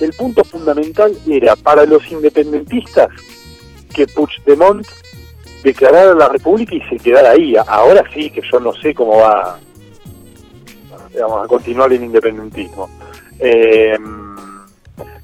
el 0.00 0.12
punto 0.12 0.44
fundamental 0.44 1.16
era 1.26 1.56
para 1.56 1.84
los 1.84 2.10
independentistas 2.10 3.08
que 3.92 4.06
Puigdemont 4.06 4.86
declarara 5.62 6.14
la 6.14 6.28
República 6.28 6.74
y 6.74 6.80
se 6.82 6.96
quedara 6.96 7.30
ahí. 7.30 7.54
Ahora 7.66 8.04
sí 8.14 8.30
que 8.30 8.42
yo 8.50 8.60
no 8.60 8.72
sé 8.74 8.94
cómo 8.94 9.18
va 9.18 9.58
a 9.58 11.48
continuar 11.48 11.92
el 11.92 12.04
independentismo. 12.04 12.88
Eh, 13.38 13.98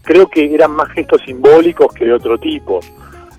creo 0.03 0.29
que 0.29 0.53
eran 0.53 0.73
más 0.73 0.91
gestos 0.93 1.23
simbólicos 1.25 1.93
que 1.95 2.07
de 2.07 2.13
otro 2.13 2.39
tipo. 2.39 2.81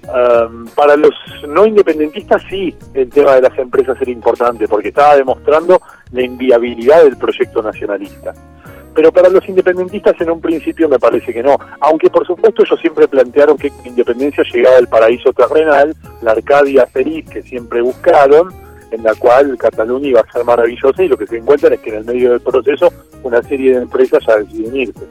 Um, 0.08 0.68
para 0.70 0.96
los 0.96 1.14
no 1.50 1.66
independentistas 1.66 2.42
sí, 2.50 2.74
el 2.94 3.10
tema 3.10 3.36
de 3.36 3.42
las 3.42 3.60
empresas 3.60 3.98
era 4.00 4.10
importante 4.10 4.66
porque 4.66 4.88
estaba 4.88 5.18
demostrando 5.18 5.82
la 6.14 6.22
inviabilidad 6.22 7.04
del 7.04 7.18
proyecto 7.18 7.62
nacionalista. 7.62 8.34
Pero 8.96 9.12
para 9.12 9.28
los 9.28 9.48
independentistas 9.50 10.16
en 10.22 10.32
un 10.32 10.40
principio 10.40 10.88
me 10.88 10.98
parece 10.98 11.34
que 11.34 11.44
no, 11.44 11.58
aunque 11.82 12.10
por 12.10 12.26
supuesto 12.26 12.64
ellos 12.64 12.80
siempre 12.80 13.08
plantearon 13.08 13.58
que 13.58 13.72
independencia 13.84 14.46
llegaba 14.52 14.78
al 14.78 14.88
paraíso 14.88 15.34
terrenal, 15.34 15.94
la 16.22 16.32
Arcadia 16.32 16.88
feliz 16.88 17.30
que 17.30 17.42
siempre 17.42 17.82
buscaron, 17.82 18.54
en 18.92 19.04
la 19.04 19.14
cual 19.16 19.58
Cataluña 19.58 20.08
iba 20.08 20.22
a 20.22 20.32
ser 20.32 20.46
maravillosa 20.46 21.04
y 21.04 21.10
lo 21.10 21.18
que 21.18 21.28
se 21.28 21.38
encuentran 21.38 21.74
es 21.74 21.82
que 21.82 21.90
en 21.90 21.98
el 21.98 22.06
medio 22.06 22.32
del 22.32 22.40
proceso 22.40 22.92
una 23.24 23.44
serie 23.44 23.76
de 23.76 23.82
empresas 23.82 24.24
ya 24.26 24.38
deciden 24.38 24.76
irse. 24.76 25.06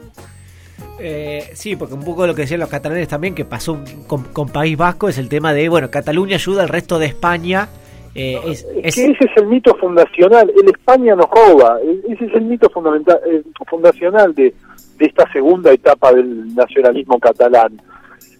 Eh, 0.99 1.49
sí, 1.53 1.75
porque 1.75 1.93
un 1.93 2.03
poco 2.03 2.25
lo 2.25 2.33
que 2.33 2.41
decían 2.41 2.59
los 2.59 2.69
catalanes 2.69 3.07
también, 3.07 3.35
que 3.35 3.45
pasó 3.45 3.79
con, 4.07 4.49
País 4.49 4.77
Vasco, 4.77 5.09
es 5.09 5.17
el 5.17 5.29
tema 5.29 5.53
de, 5.53 5.69
bueno, 5.69 5.91
Cataluña 5.91 6.35
ayuda 6.35 6.63
al 6.63 6.69
resto 6.69 6.97
de 6.99 7.07
España. 7.07 7.69
Eh, 8.15 8.39
es, 8.47 8.65
ese 8.83 9.11
es 9.11 9.37
el 9.37 9.45
mito 9.45 9.75
fundacional, 9.75 10.49
el 10.49 10.69
España 10.69 11.15
nos 11.15 11.27
roba, 11.29 11.77
ese 12.09 12.25
es 12.25 12.33
el 12.33 12.45
mito 12.45 12.67
fundamental, 12.69 13.19
eh, 13.27 13.43
fundacional 13.67 14.33
de, 14.33 14.55
de 14.97 15.05
esta 15.05 15.31
segunda 15.31 15.71
etapa 15.71 16.13
del 16.13 16.55
nacionalismo 16.55 17.19
catalán. 17.19 17.79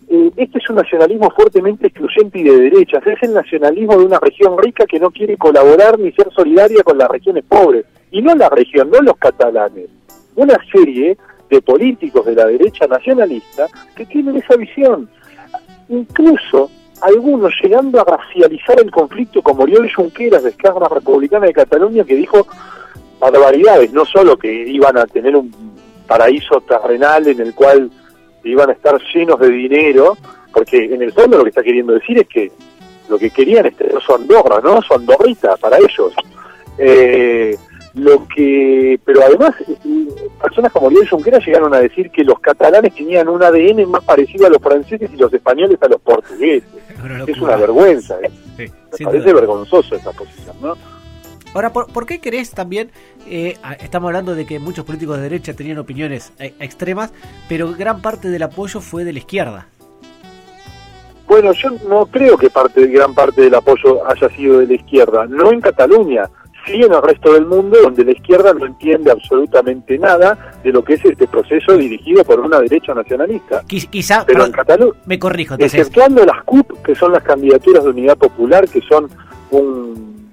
Eh, 0.09 0.31
este 0.37 0.59
es 0.59 0.69
un 0.69 0.77
nacionalismo 0.77 1.29
fuertemente 1.31 1.87
excluyente 1.87 2.39
y 2.39 2.43
de 2.43 2.57
derechas, 2.57 3.05
es 3.05 3.21
el 3.21 3.33
nacionalismo 3.33 3.97
de 3.97 4.05
una 4.05 4.19
región 4.19 4.57
rica 4.57 4.85
que 4.85 4.99
no 4.99 5.11
quiere 5.11 5.37
colaborar 5.37 5.99
ni 5.99 6.11
ser 6.13 6.29
solidaria 6.33 6.81
con 6.81 6.97
las 6.97 7.09
regiones 7.09 7.43
pobres, 7.43 7.85
y 8.09 8.21
no 8.21 8.33
la 8.33 8.49
región, 8.49 8.89
no 8.89 9.01
los 9.01 9.17
catalanes. 9.17 9.89
Una 10.35 10.57
serie 10.71 11.17
de 11.49 11.61
políticos 11.61 12.25
de 12.25 12.35
la 12.35 12.45
derecha 12.45 12.87
nacionalista 12.87 13.67
que 13.95 14.05
tienen 14.05 14.37
esa 14.37 14.55
visión. 14.55 15.09
Incluso 15.89 16.69
algunos 17.01 17.53
llegando 17.61 18.01
a 18.01 18.03
racializar 18.03 18.79
el 18.79 18.91
conflicto 18.91 19.41
como 19.41 19.63
Oriol 19.63 19.91
Junqueras 19.93 20.43
de 20.43 20.49
Esquerra 20.49 20.87
Republicana 20.89 21.45
de 21.45 21.53
Cataluña 21.53 22.03
que 22.03 22.15
dijo 22.15 22.47
barbaridades, 23.19 23.91
no 23.93 24.05
solo 24.05 24.37
que 24.37 24.51
iban 24.51 24.97
a 24.97 25.05
tener 25.05 25.35
un 25.35 25.51
paraíso 26.07 26.61
terrenal 26.61 27.27
en 27.27 27.39
el 27.39 27.53
cual 27.53 27.89
iban 28.43 28.69
a 28.69 28.73
estar 28.73 28.99
llenos 29.13 29.39
de 29.39 29.49
dinero, 29.49 30.17
porque 30.53 30.85
en 30.85 31.01
el 31.01 31.11
fondo 31.11 31.37
lo 31.37 31.43
que 31.43 31.49
está 31.49 31.63
queriendo 31.63 31.93
decir 31.93 32.19
es 32.19 32.27
que 32.27 32.51
lo 33.09 33.17
que 33.17 33.29
querían 33.29 33.65
es 33.65 33.75
tener 33.75 34.01
su 34.01 34.13
Andorra, 34.13 34.59
¿no? 34.63 34.81
Su 34.81 34.93
Andorrita 34.93 35.55
para 35.57 35.77
ellos. 35.77 36.13
Eh, 36.77 37.57
lo 37.97 38.27
que, 38.27 38.99
pero 39.03 39.23
además, 39.23 39.55
personas 40.41 40.71
como 40.71 40.87
Oriol 40.87 41.09
Junqueras 41.09 41.45
llegaron 41.45 41.73
a 41.73 41.79
decir 41.79 42.11
que 42.11 42.23
los 42.23 42.39
catalanes 42.39 42.93
tenían 42.93 43.27
un 43.27 43.41
ADN 43.41 43.89
más 43.89 44.03
parecido 44.03 44.45
a 44.45 44.49
los 44.49 44.61
franceses 44.61 45.09
y 45.11 45.17
los 45.17 45.33
españoles 45.33 45.77
a 45.81 45.87
los 45.87 45.99
portugueses. 46.01 46.69
es 47.27 47.37
una 47.39 47.55
vergüenza, 47.55 48.15
¿eh? 48.21 48.31
Me 48.99 49.05
parece 49.05 49.33
vergonzoso 49.33 49.95
esa 49.95 50.11
posición, 50.11 50.55
¿no? 50.61 50.75
Ahora, 51.53 51.73
¿por, 51.73 52.05
qué 52.05 52.19
crees 52.19 52.51
también? 52.51 52.91
Eh, 53.27 53.57
estamos 53.79 54.09
hablando 54.09 54.35
de 54.35 54.45
que 54.45 54.59
muchos 54.59 54.85
políticos 54.85 55.17
de 55.17 55.23
derecha 55.23 55.53
tenían 55.53 55.79
opiniones 55.79 56.31
eh, 56.37 56.53
extremas, 56.59 57.11
pero 57.49 57.73
gran 57.73 58.01
parte 58.01 58.29
del 58.29 58.43
apoyo 58.43 58.79
fue 58.79 59.05
de 59.05 59.13
la 59.13 59.19
izquierda. 59.19 59.67
Bueno, 61.25 61.51
yo 61.53 61.71
no 61.89 62.05
creo 62.05 62.37
que 62.37 62.49
parte 62.49 62.85
gran 62.87 63.13
parte 63.13 63.41
del 63.41 63.55
apoyo 63.55 64.07
haya 64.07 64.29
sido 64.29 64.59
de 64.59 64.67
la 64.67 64.73
izquierda, 64.75 65.25
no 65.25 65.51
en 65.51 65.61
Cataluña 65.61 66.29
sí 66.67 66.83
en 66.83 66.93
el 66.93 67.01
resto 67.01 67.33
del 67.33 67.45
mundo, 67.45 67.77
donde 67.81 68.05
la 68.05 68.11
izquierda 68.11 68.53
no 68.53 68.65
entiende 68.65 69.11
absolutamente 69.11 69.97
nada 69.97 70.59
de 70.63 70.71
lo 70.71 70.83
que 70.83 70.93
es 70.93 71.05
este 71.05 71.27
proceso 71.27 71.75
dirigido 71.75 72.23
por 72.23 72.39
una 72.39 72.59
derecha 72.59 72.93
nacionalista. 72.93 73.63
quizá, 73.67 74.23
pero 74.25 74.45
en 74.45 74.51
Cataluña, 74.51 74.99
me 75.05 75.17
corrijo, 75.17 75.55
entonces. 75.55 75.79
exceptuando 75.79 76.25
las 76.25 76.43
CUP, 76.43 76.83
que 76.83 76.93
son 76.93 77.13
las 77.13 77.23
candidaturas 77.23 77.83
de 77.83 77.89
unidad 77.89 78.17
popular, 78.17 78.67
que 78.67 78.81
son 78.81 79.09
un 79.51 80.31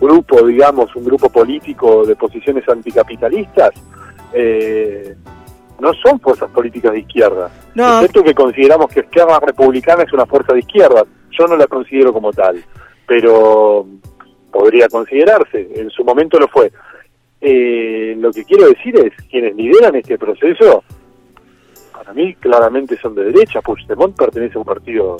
grupo, 0.00 0.46
digamos, 0.46 0.94
un 0.96 1.04
grupo 1.04 1.28
político 1.28 2.04
de 2.04 2.16
posiciones 2.16 2.68
anticapitalistas, 2.68 3.70
eh, 4.32 5.14
no 5.80 5.92
son 5.94 6.18
fuerzas 6.20 6.50
políticas 6.50 6.92
de 6.92 7.00
izquierda. 7.00 7.50
No. 7.74 7.96
Excepto 7.96 8.22
que 8.22 8.34
consideramos 8.34 8.88
que 8.88 9.00
Izquierda 9.00 9.38
Republicana 9.40 10.02
es 10.04 10.12
una 10.12 10.26
fuerza 10.26 10.52
de 10.52 10.60
izquierda. 10.60 11.04
Yo 11.30 11.46
no 11.46 11.56
la 11.56 11.66
considero 11.66 12.12
como 12.12 12.32
tal. 12.32 12.62
Pero 13.06 13.86
podría 14.56 14.88
considerarse, 14.88 15.68
en 15.74 15.90
su 15.90 16.04
momento 16.04 16.38
lo 16.38 16.48
fue. 16.48 16.72
Eh, 17.40 18.16
lo 18.18 18.32
que 18.32 18.44
quiero 18.44 18.68
decir 18.68 18.96
es, 18.98 19.12
quienes 19.28 19.54
lideran 19.54 19.94
este 19.96 20.18
proceso, 20.18 20.82
para 21.92 22.12
mí 22.14 22.34
claramente 22.36 22.96
son 22.96 23.14
de 23.14 23.24
derecha, 23.24 23.60
Puigdemont 23.60 24.16
pertenece 24.16 24.56
a 24.56 24.60
un 24.60 24.64
partido 24.64 25.18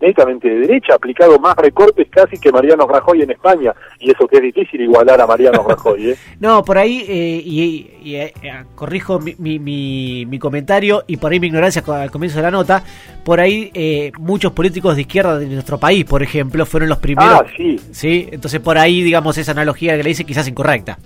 netamente 0.00 0.48
de 0.48 0.60
derecha, 0.60 0.94
ha 0.94 0.96
aplicado 0.96 1.38
más 1.38 1.56
recortes 1.56 2.08
casi 2.10 2.38
que 2.38 2.50
Mariano 2.50 2.86
Rajoy 2.86 3.22
en 3.22 3.30
España, 3.30 3.74
y 3.98 4.10
eso 4.10 4.26
que 4.26 4.36
es 4.36 4.42
difícil 4.42 4.80
igualar 4.80 5.20
a 5.20 5.26
Mariano 5.26 5.62
Rajoy. 5.66 6.10
¿eh? 6.10 6.16
no, 6.40 6.64
por 6.64 6.78
ahí, 6.78 7.04
eh, 7.08 7.42
y, 7.44 8.14
eh, 8.14 8.32
corrijo 8.74 9.20
mi, 9.20 9.34
mi, 9.38 10.26
mi, 10.26 10.38
comentario 10.38 11.04
y 11.06 11.18
por 11.18 11.32
ahí 11.32 11.40
mi 11.40 11.48
ignorancia 11.48 11.82
al 11.86 12.10
comienzo 12.10 12.36
de 12.38 12.42
la 12.42 12.50
nota, 12.50 12.82
por 13.24 13.40
ahí 13.40 13.70
eh, 13.74 14.12
muchos 14.18 14.52
políticos 14.52 14.96
de 14.96 15.02
izquierda 15.02 15.38
de 15.38 15.46
nuestro 15.46 15.78
país, 15.78 16.04
por 16.04 16.22
ejemplo, 16.22 16.64
fueron 16.64 16.88
los 16.88 16.98
primeros. 16.98 17.40
Ah, 17.40 17.46
sí. 17.56 17.78
Sí, 17.92 18.28
entonces 18.30 18.60
por 18.60 18.78
ahí, 18.78 19.02
digamos, 19.02 19.36
esa 19.38 19.52
analogía 19.52 19.96
que 19.96 20.02
le 20.02 20.08
dice 20.10 20.24
quizás 20.24 20.48
incorrecta. 20.48 20.98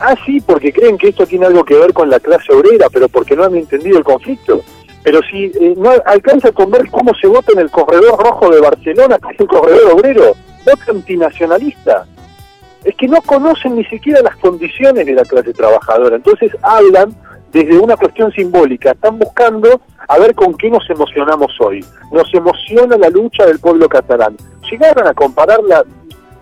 Ah, 0.00 0.16
sí, 0.26 0.40
porque 0.40 0.72
creen 0.72 0.98
que 0.98 1.08
esto 1.08 1.26
tiene 1.26 1.46
algo 1.46 1.64
que 1.64 1.74
ver 1.74 1.92
con 1.92 2.10
la 2.10 2.18
clase 2.18 2.52
obrera, 2.52 2.86
pero 2.92 3.08
porque 3.08 3.36
no 3.36 3.44
han 3.44 3.54
entendido 3.54 3.98
el 3.98 4.04
conflicto. 4.04 4.62
Pero 5.02 5.20
si 5.22 5.46
eh, 5.46 5.74
no 5.76 5.90
alcanza 6.04 6.52
con 6.52 6.70
ver 6.70 6.88
cómo 6.90 7.12
se 7.20 7.26
vota 7.26 7.52
en 7.52 7.60
el 7.60 7.70
corredor 7.70 8.22
rojo 8.22 8.50
de 8.50 8.60
Barcelona, 8.60 9.18
que 9.18 9.34
es 9.34 9.40
un 9.40 9.46
corredor 9.46 9.92
obrero, 9.92 10.36
vota 10.64 10.90
antinacionalista. 10.90 12.06
Es 12.84 12.94
que 12.96 13.08
no 13.08 13.20
conocen 13.22 13.76
ni 13.76 13.84
siquiera 13.84 14.22
las 14.22 14.36
condiciones 14.36 15.06
de 15.06 15.14
la 15.14 15.24
clase 15.24 15.52
trabajadora. 15.52 16.16
Entonces 16.16 16.50
hablan 16.62 17.14
desde 17.52 17.78
una 17.78 17.96
cuestión 17.96 18.32
simbólica, 18.32 18.92
están 18.92 19.18
buscando 19.18 19.80
a 20.08 20.18
ver 20.18 20.34
con 20.34 20.54
qué 20.54 20.70
nos 20.70 20.88
emocionamos 20.88 21.52
hoy. 21.60 21.84
Nos 22.10 22.32
emociona 22.32 22.96
la 22.96 23.10
lucha 23.10 23.46
del 23.46 23.58
pueblo 23.58 23.88
catalán. 23.88 24.36
Llegaron 24.70 25.06
a 25.06 25.14
compararla, 25.14 25.84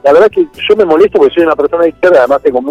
la 0.04 0.12
verdad 0.12 0.30
que 0.30 0.46
yo 0.68 0.76
me 0.76 0.84
molesto 0.84 1.18
porque 1.18 1.34
soy 1.34 1.44
una 1.44 1.56
persona 1.56 1.82
de 1.82 1.90
izquierda, 1.90 2.20
además 2.20 2.42
tengo 2.42 2.62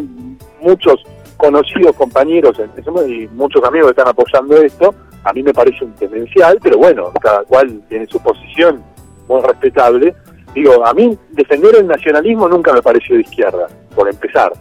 muchos 0.62 1.04
conocidos 1.40 1.96
compañeros 1.96 2.60
y 3.08 3.28
muchos 3.30 3.64
amigos 3.64 3.88
que 3.88 4.02
están 4.02 4.10
apoyando 4.10 4.58
esto, 4.58 4.94
a 5.24 5.32
mí 5.32 5.42
me 5.42 5.54
parece 5.54 5.86
un 5.86 5.94
tendencial, 5.94 6.60
pero 6.62 6.78
bueno, 6.78 7.12
cada 7.22 7.44
cual 7.44 7.82
tiene 7.88 8.06
su 8.08 8.22
posición 8.22 8.84
muy 9.28 9.42
respetable. 9.42 10.14
Digo, 10.54 10.86
a 10.86 10.94
mí 10.94 11.18
defender 11.32 11.78
el 11.78 11.88
nacionalismo 11.88 12.50
nunca 12.50 12.74
me 12.74 12.82
pareció 12.82 13.16
de 13.16 13.22
izquierda, 13.22 13.68
por 13.96 14.10
empezar. 14.10 14.52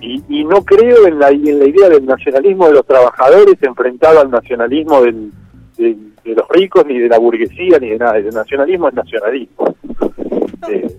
Y, 0.00 0.44
no 0.44 0.64
creo 0.64 1.06
en 1.06 1.18
la, 1.18 1.28
en 1.28 1.58
la 1.58 1.66
idea 1.66 1.88
del 1.90 2.06
nacionalismo 2.06 2.68
de 2.68 2.74
los 2.74 2.86
trabajadores 2.86 3.56
enfrentado 3.62 4.20
al 4.20 4.30
nacionalismo 4.30 5.02
del, 5.02 5.32
de, 5.76 5.96
los 6.24 6.48
ricos, 6.48 6.86
ni 6.86 6.98
de 6.98 7.08
la 7.08 7.18
burguesía, 7.18 7.78
ni 7.78 7.90
de 7.90 7.98
nada. 7.98 8.16
El 8.16 8.30
nacionalismo 8.30 8.88
es 8.88 8.94
nacionalismo. 8.94 9.74
Eh, 10.68 10.96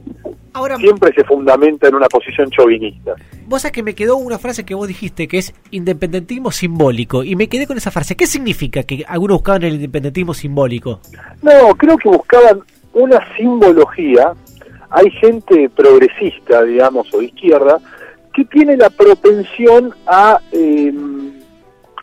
Ahora, 0.57 0.77
siempre 0.77 1.13
se 1.13 1.23
fundamenta 1.23 1.87
en 1.87 1.93
una 1.93 2.07
posición 2.07 2.49
chauvinista. 2.49 3.13
Vos 3.45 3.61
sabés 3.61 3.73
que 3.73 3.83
me 3.83 3.93
quedó 3.93 4.17
una 4.17 4.39
frase 4.39 4.65
que 4.65 4.73
vos 4.73 4.87
dijiste 4.87 5.27
que 5.27 5.37
es 5.37 5.53
independentismo 5.69 6.49
simbólico 6.49 7.23
y 7.23 7.35
me 7.35 7.47
quedé 7.47 7.67
con 7.67 7.77
esa 7.77 7.91
frase. 7.91 8.15
¿Qué 8.15 8.25
significa 8.25 8.81
que 8.81 9.05
algunos 9.07 9.37
buscaban 9.37 9.61
el 9.61 9.75
independentismo 9.75 10.33
simbólico? 10.33 10.99
No, 11.43 11.75
creo 11.77 11.95
que 11.97 12.09
buscaban 12.09 12.61
una 12.93 13.19
simbología. 13.35 14.33
Hay 14.89 15.11
gente 15.11 15.69
progresista, 15.69 16.63
digamos, 16.63 17.13
o 17.13 17.19
de 17.19 17.25
izquierda, 17.25 17.77
que 18.33 18.43
tiene 18.45 18.77
la 18.77 18.89
propensión 18.89 19.93
a 20.07 20.39
em, 20.53 21.33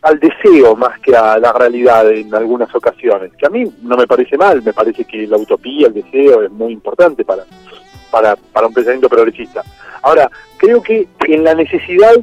al 0.03 0.21
deseo 0.21 0.77
más 0.77 1.01
que 1.01 1.17
a 1.17 1.39
la 1.39 1.53
realidad 1.53 2.09
en 2.13 2.33
algunas 2.33 2.73
ocasiones, 2.73 3.33
que 3.37 3.47
a 3.47 3.51
mí 3.51 3.65
no 3.83 3.97
me 3.97 4.07
parece 4.07 4.37
mal, 4.37 4.63
me 4.63 4.73
parece 4.73 5.05
que 5.07 5.27
la 5.27 5.39
utopía, 5.39 5.89
el 5.89 5.95
deseo 5.95 6.43
es 6.43 6.53
muy 6.53 6.73
importante 6.73 7.25
para, 7.25 7.45
para, 8.15 8.37
para 8.37 8.69
un 8.69 8.73
pensamiento 8.73 9.09
progresista. 9.09 9.65
Ahora, 10.01 10.31
creo 10.57 10.81
que 10.81 11.09
en 11.27 11.43
la 11.43 11.53
necesidad 11.53 12.15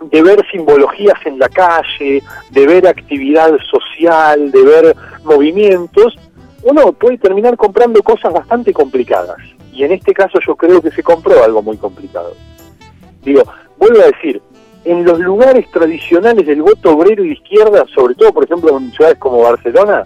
de 0.00 0.22
ver 0.22 0.46
simbologías 0.52 1.18
en 1.24 1.36
la 1.40 1.48
calle, 1.48 2.22
de 2.50 2.66
ver 2.66 2.86
actividad 2.86 3.50
social, 3.68 4.52
de 4.52 4.62
ver 4.62 4.96
movimientos, 5.24 6.14
uno 6.62 6.92
puede 6.92 7.18
terminar 7.18 7.56
comprando 7.56 8.00
cosas 8.04 8.32
bastante 8.32 8.72
complicadas. 8.72 9.38
Y 9.72 9.82
en 9.82 9.90
este 9.90 10.14
caso 10.14 10.38
yo 10.46 10.54
creo 10.54 10.80
que 10.80 10.92
se 10.92 11.02
compró 11.02 11.42
algo 11.42 11.60
muy 11.60 11.76
complicado. 11.76 12.34
Digo, 13.24 13.42
vuelvo 13.78 14.00
a 14.00 14.06
decir, 14.06 14.40
en 14.84 15.04
los 15.04 15.18
lugares 15.18 15.68
tradicionales 15.72 16.46
del 16.46 16.62
voto 16.62 16.92
obrero 16.92 17.24
y 17.24 17.30
de 17.30 17.34
izquierda, 17.34 17.84
sobre 17.92 18.14
todo, 18.14 18.32
por 18.32 18.44
ejemplo, 18.44 18.78
en 18.78 18.92
ciudades 18.92 19.18
como 19.18 19.42
Barcelona, 19.42 20.04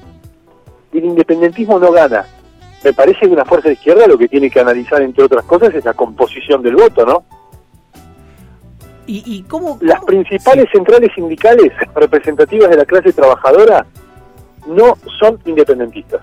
el 0.95 1.05
independentismo 1.05 1.79
no 1.79 1.93
gana. 1.93 2.25
Me 2.85 2.93
parece 2.93 3.21
que 3.21 3.29
una 3.29 3.45
fuerza 3.45 3.69
de 3.69 3.75
izquierda 3.75 4.07
lo 4.07 4.19
que 4.19 4.29
tiene 4.29 4.51
que 4.51 4.61
analizar, 4.61 5.03
entre 5.03 5.25
otras 5.25 5.45
cosas, 5.45 5.75
es 5.75 5.85
la 5.85 5.95
composición 5.95 6.63
del 6.63 6.77
voto, 6.77 7.07
¿no? 7.07 7.25
¿Y, 9.05 9.43
cómo, 9.43 9.79
Las 9.83 10.03
principales 10.05 10.67
centrales 10.73 11.11
sindicales 11.15 11.71
representativas 11.95 12.71
de 12.71 12.77
la 12.77 12.85
clase 12.85 13.13
trabajadora 13.13 13.85
no 14.67 14.97
son 15.19 15.39
independentistas. 15.45 16.23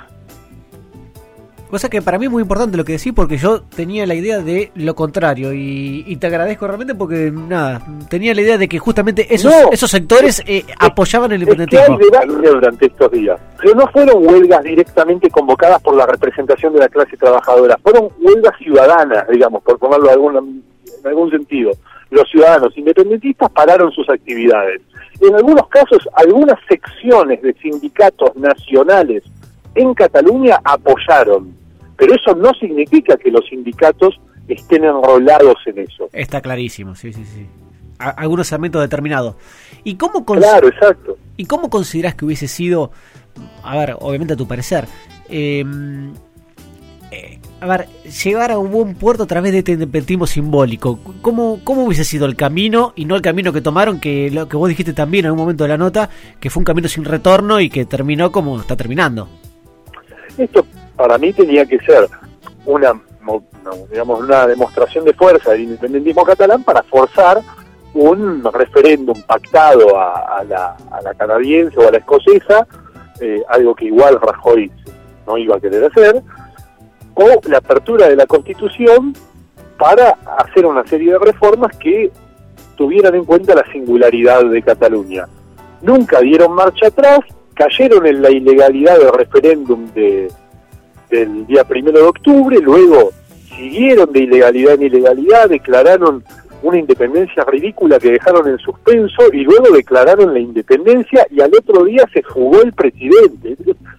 Cosa 1.70 1.88
que 1.88 2.02
para 2.02 2.18
mí 2.18 2.26
es 2.26 2.32
muy 2.32 2.42
importante 2.42 2.78
lo 2.78 2.84
que 2.84 2.94
decís 2.94 3.14
porque 3.14 3.38
yo 3.38 3.62
tenía 3.62 4.08
la 4.08 4.16
idea 4.16 4.40
de 4.40 4.72
lo 4.74 4.96
contrario 4.96 5.54
y, 5.54 6.16
te 6.20 6.26
agradezco 6.26 6.66
realmente 6.66 6.96
porque 6.96 7.32
nada, 7.32 7.82
tenía 8.10 8.34
la 8.34 8.42
idea 8.42 8.58
de 8.58 8.68
que 8.68 8.80
justamente 8.80 9.34
esos, 9.34 9.54
esos 9.72 9.92
sectores 9.92 10.42
eh, 10.48 10.66
apoyaban 10.80 11.32
el 11.32 11.44
independentismo. 11.44 12.00
Es 12.00 12.10
que 12.10 12.18
hay 12.18 12.28
durante 12.28 12.88
estos 12.88 13.12
días, 13.12 13.40
pero 13.62 13.76
no 13.76 13.88
fueron 13.88 14.26
huelgas 14.28 14.64
directamente 14.64 15.30
convocadas 15.30 15.80
por 15.82 15.96
la 15.96 16.08
representación 16.08 16.74
de 16.74 16.80
la 16.80 16.90
clase 16.90 17.16
trabajadora, 17.18 17.78
fueron 17.84 18.10
huelgas 18.20 18.58
ciudadanas, 18.58 19.28
digamos, 19.30 19.62
por 19.62 19.78
ponerlo 19.78 20.08
de 20.08 20.14
algún, 20.14 20.38
en 20.38 21.08
algún 21.08 21.30
sentido. 21.30 21.72
Los 22.10 22.28
ciudadanos 22.32 22.76
independentistas 22.76 23.52
pararon 23.52 23.92
sus 23.92 24.10
actividades. 24.10 24.82
En 25.22 25.36
algunos 25.36 25.68
casos, 25.68 26.10
algunas 26.16 26.58
secciones 26.68 27.42
de 27.44 27.54
sindicatos 27.62 28.36
nacionales 28.36 29.24
en 29.82 29.94
Cataluña 29.94 30.60
apoyaron 30.64 31.60
pero 32.00 32.16
eso 32.16 32.34
no 32.34 32.52
significa 32.54 33.18
que 33.18 33.30
los 33.30 33.46
sindicatos 33.48 34.20
estén 34.48 34.86
enrolados 34.86 35.58
en 35.66 35.80
eso. 35.80 36.10
Está 36.14 36.42
clarísimo, 36.42 36.96
sí, 36.96 37.12
sí, 37.12 37.26
sí. 37.26 37.46
algunos 38.00 38.48
segmentos 38.48 38.82
determinados. 38.82 39.36
¿Y 39.84 39.96
cómo 39.96 40.26
claro, 40.26 40.70
exacto. 40.70 41.18
¿Y 41.36 41.46
cómo 41.46 41.70
consideras 41.70 42.16
que 42.16 42.26
hubiese 42.26 42.48
sido, 42.48 42.92
a 43.64 43.78
ver, 43.78 43.98
obviamente 44.00 44.34
a 44.34 44.38
tu 44.38 44.48
parecer, 44.48 44.86
em, 45.28 46.14
eh, 47.12 47.40
a 47.60 47.68
ver, 47.68 47.88
llegar 48.24 48.52
a 48.52 48.58
un 48.58 48.72
buen 48.72 48.96
puerto 48.96 49.24
a 49.24 49.28
través 49.28 49.52
de 49.52 49.58
este 49.58 49.74
independentismo 49.74 50.26
simbólico? 50.26 51.00
¿Cómo, 51.22 51.60
¿Cómo 51.66 51.84
hubiese 51.84 52.06
sido 52.06 52.26
el 52.26 52.38
camino 52.38 52.94
y 52.96 53.04
no 53.04 53.18
el 53.18 53.22
camino 53.22 53.52
que 53.52 53.60
tomaron, 53.60 54.00
que 54.00 54.32
lo 54.32 54.48
que 54.48 54.56
vos 54.56 54.70
dijiste 54.70 54.94
también 54.94 55.26
en 55.26 55.32
un 55.32 55.38
momento 55.38 55.66
de 55.66 55.70
la 55.70 55.78
nota, 55.78 56.10
que 56.40 56.50
fue 56.50 56.62
un 56.62 56.66
camino 56.66 56.88
sin 56.88 57.04
retorno 57.04 57.60
y 57.60 57.70
que 57.70 57.86
terminó 57.86 58.32
como 58.32 58.58
está 58.58 58.78
terminando? 58.78 59.28
Esto 60.38 60.66
para 60.96 61.18
mí 61.18 61.34
tenía 61.34 61.66
que 61.66 61.80
ser 61.80 62.08
una, 62.66 62.94
digamos, 63.90 64.22
una 64.22 64.48
demostración 64.48 65.06
de 65.06 65.14
fuerza 65.14 65.52
del 65.52 65.62
independentismo 65.62 66.24
catalán 66.24 66.64
para 66.64 66.84
forzar 66.84 67.42
un 67.94 68.44
referéndum 68.54 69.20
pactado 69.24 69.98
a, 69.98 70.44
la, 70.48 71.14
canadiense 71.18 71.78
o 71.80 71.88
a 71.88 71.92
la 71.92 71.98
escocesa, 71.98 72.68
eh, 73.20 73.42
algo 73.50 73.76
que 73.76 73.86
igual 73.86 74.20
Rajoy 74.22 74.72
no 75.26 75.38
iba 75.38 75.56
a 75.56 75.60
querer 75.60 75.86
hacer, 75.86 76.22
o 77.16 77.42
la 77.48 77.58
apertura 77.58 78.08
de 78.08 78.16
la 78.16 78.26
Constitución 78.26 79.14
para 79.78 80.18
hacer 80.38 80.66
una 80.66 80.86
serie 80.86 81.14
de 81.14 81.20
reformas 81.20 81.76
que 81.78 82.12
tuvieran 82.76 83.16
en 83.16 83.26
cuenta 83.26 83.56
la 83.56 83.66
singularidad 83.72 84.46
de 84.46 84.62
Cataluña. 84.62 85.28
Nunca 85.82 86.20
dieron 86.20 86.54
marcha 86.54 86.88
atrás, 86.88 87.20
cayeron 87.60 88.08
en 88.08 88.22
la 88.22 88.32
ilegalidad 88.32 88.98
del 88.98 89.12
referéndum 89.12 89.92
de, 89.94 90.32
del 91.10 91.46
día 91.46 91.66
primero 91.66 92.00
de 92.00 92.06
octubre, 92.06 92.58
luego 92.62 93.12
siguieron 93.54 94.14
de 94.14 94.22
ilegalidad 94.22 94.76
en 94.76 94.84
ilegalidad, 94.84 95.50
declararon 95.50 96.24
una 96.64 96.80
independencia 96.80 97.44
ridícula 97.44 98.00
que 98.00 98.12
dejaron 98.12 98.48
en 98.48 98.58
suspenso 98.60 99.24
y 99.34 99.44
luego 99.44 99.76
declararon 99.76 100.34
la 100.34 100.40
independencia 100.40 101.28
y 101.30 101.42
al 101.42 101.52
otro 101.54 101.84
día 101.84 102.06
se 102.14 102.24
jugó 102.24 102.62
el 102.62 102.72
presidente. 102.72 103.58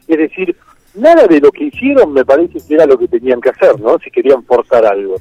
Es 0.08 0.18
decir, 0.18 0.56
nada 0.94 1.26
de 1.26 1.40
lo 1.40 1.52
que 1.52 1.64
hicieron 1.64 2.14
me 2.14 2.24
parece 2.24 2.60
que 2.66 2.74
era 2.74 2.86
lo 2.86 2.98
que 2.98 3.08
tenían 3.08 3.42
que 3.42 3.50
hacer, 3.50 3.78
¿no? 3.78 3.98
Si 3.98 4.10
querían 4.10 4.42
forzar 4.44 4.86
algo. 4.86 5.16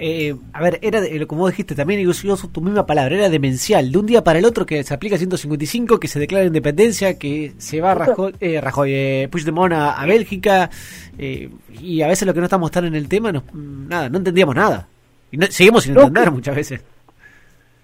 Eh, 0.00 0.32
a 0.52 0.62
ver, 0.62 0.78
era 0.80 1.00
como 1.26 1.48
dijiste 1.48 1.74
también, 1.74 1.98
y 1.98 2.04
yo 2.04 2.36
tu 2.52 2.60
misma 2.60 2.86
palabra, 2.86 3.16
era 3.16 3.28
demencial. 3.28 3.90
De 3.90 3.98
un 3.98 4.06
día 4.06 4.22
para 4.22 4.38
el 4.38 4.44
otro 4.44 4.64
que 4.64 4.84
se 4.84 4.94
aplica 4.94 5.18
155, 5.18 5.98
que 5.98 6.06
se 6.06 6.20
declara 6.20 6.44
independencia, 6.44 7.18
que 7.18 7.52
se 7.58 7.80
va 7.80 7.94
Rajoy, 7.96 8.32
eh, 8.38 8.60
Rajoy 8.60 8.92
eh, 8.94 9.28
Puigdemont 9.28 9.72
a, 9.72 10.00
a 10.00 10.06
Bélgica, 10.06 10.70
eh, 11.18 11.50
y 11.80 12.02
a 12.02 12.06
veces 12.06 12.28
lo 12.28 12.34
que 12.34 12.38
no 12.38 12.46
estamos 12.46 12.70
tan 12.70 12.84
en 12.84 12.94
el 12.94 13.08
tema, 13.08 13.32
no, 13.32 13.42
nada, 13.52 14.08
no 14.08 14.18
entendíamos 14.18 14.54
nada. 14.54 14.86
Y 15.32 15.42
seguimos 15.46 15.82
sin 15.82 15.96
entender 15.96 16.30
muchas 16.30 16.54
veces. 16.54 16.84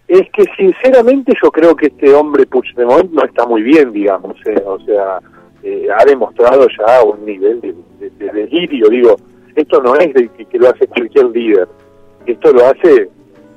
Es 0.06 0.30
que 0.30 0.44
sinceramente 0.56 1.32
yo 1.42 1.50
creo 1.50 1.74
que 1.74 1.86
este 1.86 2.14
hombre 2.14 2.46
Puigdemont 2.46 3.10
no 3.10 3.24
está 3.24 3.44
muy 3.44 3.62
bien, 3.62 3.92
digamos, 3.92 4.36
o 4.64 4.78
sea, 4.84 5.18
ha 5.96 6.04
demostrado 6.04 6.68
ya 6.78 7.02
un 7.02 7.24
nivel 7.26 7.60
de, 7.60 7.74
delirio, 8.32 8.88
digo, 8.88 9.16
esto 9.56 9.82
no 9.82 9.96
es 9.96 10.14
de 10.14 10.28
que 10.28 10.58
lo 10.58 10.68
hace 10.68 10.86
cualquier 10.86 11.26
líder 11.30 11.66
esto 12.26 12.52
lo 12.52 12.66
hace 12.66 13.08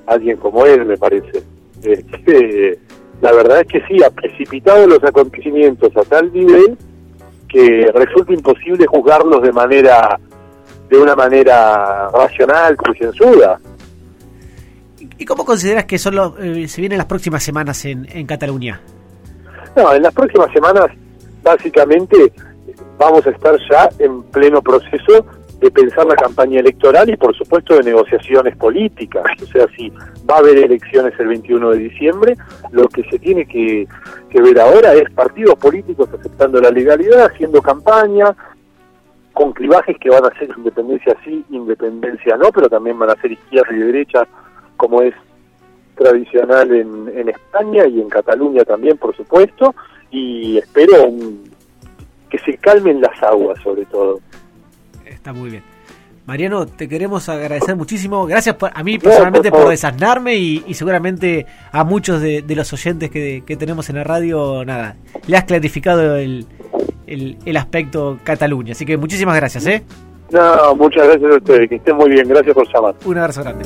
alguien 0.06 0.38
como 0.38 0.66
él, 0.66 0.86
me 0.86 0.98
parece. 0.98 1.44
Este, 1.84 2.80
la 3.22 3.32
verdad 3.32 3.62
es 3.62 3.68
que 3.68 3.82
sí, 3.88 4.04
ha 4.04 4.10
precipitado 4.10 4.88
los 4.88 5.04
acontecimientos 5.04 5.96
a 5.96 6.04
tal 6.04 6.32
nivel 6.32 6.78
que 7.48 7.90
resulta 7.94 8.34
imposible 8.34 8.86
juzgarlos 8.88 9.42
de 9.42 9.52
manera 9.52 10.20
de 10.90 10.98
una 10.98 11.16
manera 11.16 12.10
racional, 12.10 12.78
concienzuda. 12.78 13.60
¿Y 15.18 15.26
cómo 15.26 15.44
consideras 15.44 15.86
que 15.86 15.98
son 15.98 16.16
los, 16.16 16.34
eh, 16.40 16.68
se 16.68 16.82
vienen 16.82 16.98
las 16.98 17.08
próximas 17.08 17.44
semanas 17.44 17.84
en, 17.86 18.08
en 18.10 18.26
Cataluña? 18.26 18.80
No, 19.76 19.94
en 19.94 20.02
las 20.02 20.14
próximas 20.14 20.52
semanas 20.54 20.86
básicamente 21.44 22.32
vamos 22.98 23.26
a 23.26 23.30
estar 23.32 23.58
ya 23.70 23.90
en 24.00 24.24
pleno 24.24 24.62
proceso 24.62 25.26
de 25.60 25.72
pensar 25.72 26.06
la 26.06 26.16
campaña 26.16 26.60
electoral 26.60 27.10
y 27.10 27.18
por 27.18 27.36
supuesto 27.36 27.76
de 27.76 27.84
negociaciones 27.84 28.56
políticas. 28.58 29.24
O 29.42 29.46
sea, 29.48 29.66
si 29.76 29.90
va 29.90 30.36
a 30.36 30.40
haber 30.40 30.58
elecciones 30.58 31.14
el 31.20 31.28
21 31.28 31.72
de 31.72 31.78
diciembre, 31.78 32.38
lo 32.72 32.88
que 32.88 33.04
se 33.10 33.18
tiene 33.18 33.46
que, 33.46 33.88
ver 34.34 34.60
ahora 34.60 34.94
es 34.94 35.10
partidos 35.12 35.56
políticos 35.56 36.10
aceptando 36.14 36.62
la 36.62 36.70
legalidad, 36.70 37.26
haciendo 37.26 37.62
campaña, 37.62 38.36
con 39.34 39.52
clivajes 39.52 39.98
que 40.00 40.10
van 40.10 40.26
a 40.26 40.40
ser 40.40 40.50
independencia 40.56 41.16
sí, 41.24 41.44
independencia 41.50 42.38
no, 42.38 42.52
pero 42.52 42.70
también 42.70 42.98
van 42.98 43.10
a 43.10 43.22
ser 43.22 43.32
izquierda 43.32 43.76
y 43.76 43.80
derecha, 43.80 44.28
como 44.78 45.02
es 45.02 45.14
tradicional 45.96 46.72
en, 46.72 47.12
en 47.16 47.30
España 47.30 47.88
y 47.88 48.00
en 48.00 48.10
Cataluña 48.10 48.64
también, 48.64 48.98
por 48.98 49.16
supuesto, 49.16 49.74
y 50.12 50.58
espero 50.58 51.12
que 52.30 52.38
se 52.40 52.58
calmen 52.58 53.02
las 53.02 53.22
aguas 53.24 53.60
sobre 53.64 53.86
todo. 53.86 54.20
Está 55.28 55.38
muy 55.38 55.50
bien. 55.50 55.64
Mariano, 56.26 56.66
te 56.66 56.88
queremos 56.88 57.28
agradecer 57.28 57.76
muchísimo. 57.76 58.26
Gracias 58.26 58.56
a 58.74 58.82
mí 58.82 58.98
personalmente 58.98 59.52
por, 59.52 59.68
desasnarme 59.68 60.36
y, 60.36 60.74
seguramente 60.74 61.46
a 61.70 61.84
muchos 61.84 62.22
de, 62.22 62.46
los 62.48 62.72
oyentes 62.72 63.10
que, 63.12 63.58
tenemos 63.60 63.90
en 63.90 63.98
la 63.98 64.06
radio, 64.06 64.64
nada, 64.64 64.96
le 65.28 65.36
has 65.36 65.44
clarificado 65.44 66.16
el, 66.16 66.46
el, 67.08 67.58
aspecto 67.58 68.20
Cataluña. 68.24 68.72
Así 68.72 68.86
que 68.86 68.96
muchísimas 68.96 69.36
gracias, 69.36 69.66
¿eh? 69.68 69.84
No, 70.32 70.74
muchas 70.76 71.06
gracias 71.10 71.30
a 71.30 71.36
ustedes, 71.36 71.68
que 71.68 71.76
estén 71.76 71.98
muy 71.98 72.10
bien. 72.10 72.26
Gracias 72.30 72.56
por 72.56 72.74
llamar. 72.74 72.96
Un 73.04 73.18
abrazo 73.18 73.44
grande. 73.44 73.66